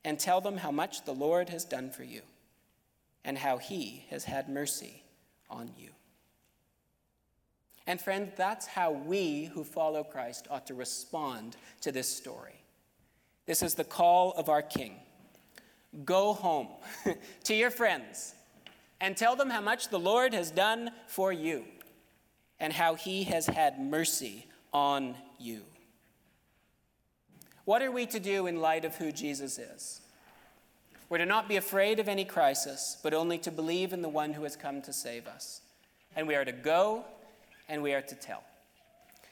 and 0.03 0.19
tell 0.19 0.41
them 0.41 0.57
how 0.57 0.71
much 0.71 1.05
the 1.05 1.13
Lord 1.13 1.49
has 1.49 1.65
done 1.65 1.89
for 1.89 2.03
you 2.03 2.21
and 3.23 3.37
how 3.37 3.57
he 3.57 4.05
has 4.09 4.23
had 4.23 4.49
mercy 4.49 5.03
on 5.49 5.71
you. 5.77 5.89
And 7.87 8.01
friend, 8.01 8.31
that's 8.35 8.65
how 8.65 8.91
we 8.91 9.45
who 9.45 9.63
follow 9.63 10.03
Christ 10.03 10.47
ought 10.49 10.67
to 10.67 10.73
respond 10.73 11.55
to 11.81 11.91
this 11.91 12.09
story. 12.09 12.61
This 13.45 13.61
is 13.61 13.75
the 13.75 13.83
call 13.83 14.31
of 14.33 14.49
our 14.49 14.63
King. 14.63 14.99
Go 16.03 16.33
home 16.33 16.67
to 17.43 17.53
your 17.53 17.69
friends 17.69 18.33
and 18.99 19.15
tell 19.15 19.35
them 19.35 19.49
how 19.49 19.61
much 19.61 19.89
the 19.89 19.99
Lord 19.99 20.33
has 20.33 20.49
done 20.49 20.91
for 21.07 21.31
you 21.31 21.65
and 22.59 22.73
how 22.73 22.95
he 22.95 23.23
has 23.25 23.45
had 23.45 23.79
mercy 23.79 24.47
on 24.75 25.15
you. 25.39 25.61
What 27.63 27.81
are 27.81 27.91
we 27.91 28.05
to 28.07 28.19
do 28.19 28.45
in 28.45 28.59
light 28.59 28.83
of 28.83 28.97
who 28.97 29.09
Jesus 29.13 29.57
is? 29.57 30.01
We're 31.07 31.19
to 31.19 31.25
not 31.25 31.47
be 31.47 31.55
afraid 31.55 31.97
of 31.97 32.09
any 32.09 32.25
crisis, 32.25 32.97
but 33.01 33.13
only 33.13 33.37
to 33.37 33.51
believe 33.51 33.93
in 33.93 34.01
the 34.01 34.09
one 34.09 34.33
who 34.33 34.43
has 34.43 34.57
come 34.57 34.81
to 34.81 34.91
save 34.91 35.27
us. 35.27 35.61
And 36.13 36.27
we 36.27 36.35
are 36.35 36.43
to 36.43 36.51
go 36.51 37.05
and 37.69 37.81
we 37.81 37.93
are 37.93 38.01
to 38.01 38.15
tell. 38.15 38.43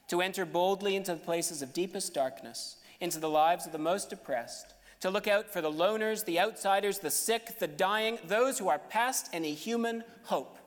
To 0.07 0.21
enter 0.21 0.45
boldly 0.45 0.95
into 0.95 1.11
the 1.11 1.19
places 1.19 1.61
of 1.61 1.73
deepest 1.73 2.13
darkness, 2.13 2.77
into 3.01 3.19
the 3.19 3.29
lives 3.29 3.65
of 3.65 3.73
the 3.73 3.77
most 3.77 4.13
oppressed, 4.13 4.73
to 5.01 5.09
look 5.09 5.27
out 5.27 5.51
for 5.51 5.59
the 5.59 5.69
loners, 5.69 6.23
the 6.23 6.39
outsiders, 6.39 6.99
the 6.99 7.11
sick, 7.11 7.59
the 7.59 7.67
dying, 7.67 8.17
those 8.25 8.59
who 8.59 8.69
are 8.69 8.79
past 8.79 9.27
any 9.33 9.53
human 9.53 10.05
hope, 10.23 10.57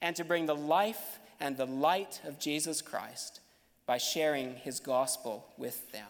and 0.00 0.14
to 0.14 0.24
bring 0.24 0.46
the 0.46 0.54
life 0.54 1.18
and 1.40 1.56
the 1.56 1.66
light 1.66 2.20
of 2.24 2.38
Jesus 2.38 2.80
Christ 2.80 3.40
by 3.86 3.98
sharing 3.98 4.56
his 4.56 4.80
gospel 4.80 5.46
with 5.56 5.90
them. 5.92 6.08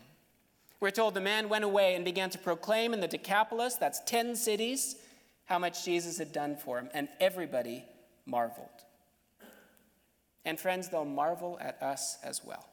We're 0.80 0.90
told 0.90 1.14
the 1.14 1.20
man 1.20 1.48
went 1.48 1.64
away 1.64 1.94
and 1.94 2.04
began 2.04 2.30
to 2.30 2.38
proclaim 2.38 2.92
in 2.92 3.00
the 3.00 3.08
Decapolis, 3.08 3.76
that's 3.76 4.00
10 4.06 4.36
cities, 4.36 4.96
how 5.44 5.58
much 5.58 5.84
Jesus 5.84 6.18
had 6.18 6.32
done 6.32 6.56
for 6.56 6.78
him, 6.78 6.90
and 6.92 7.08
everybody 7.20 7.84
marveled. 8.26 8.68
And 10.44 10.58
friends, 10.58 10.88
they'll 10.88 11.04
marvel 11.04 11.58
at 11.60 11.82
us 11.82 12.18
as 12.22 12.44
well 12.44 12.66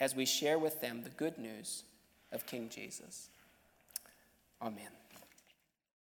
as 0.00 0.14
we 0.14 0.26
share 0.26 0.58
with 0.58 0.80
them 0.80 1.02
the 1.02 1.10
good 1.10 1.38
news 1.38 1.84
of 2.32 2.46
King 2.46 2.68
Jesus. 2.68 3.28
Amen. 4.60 4.88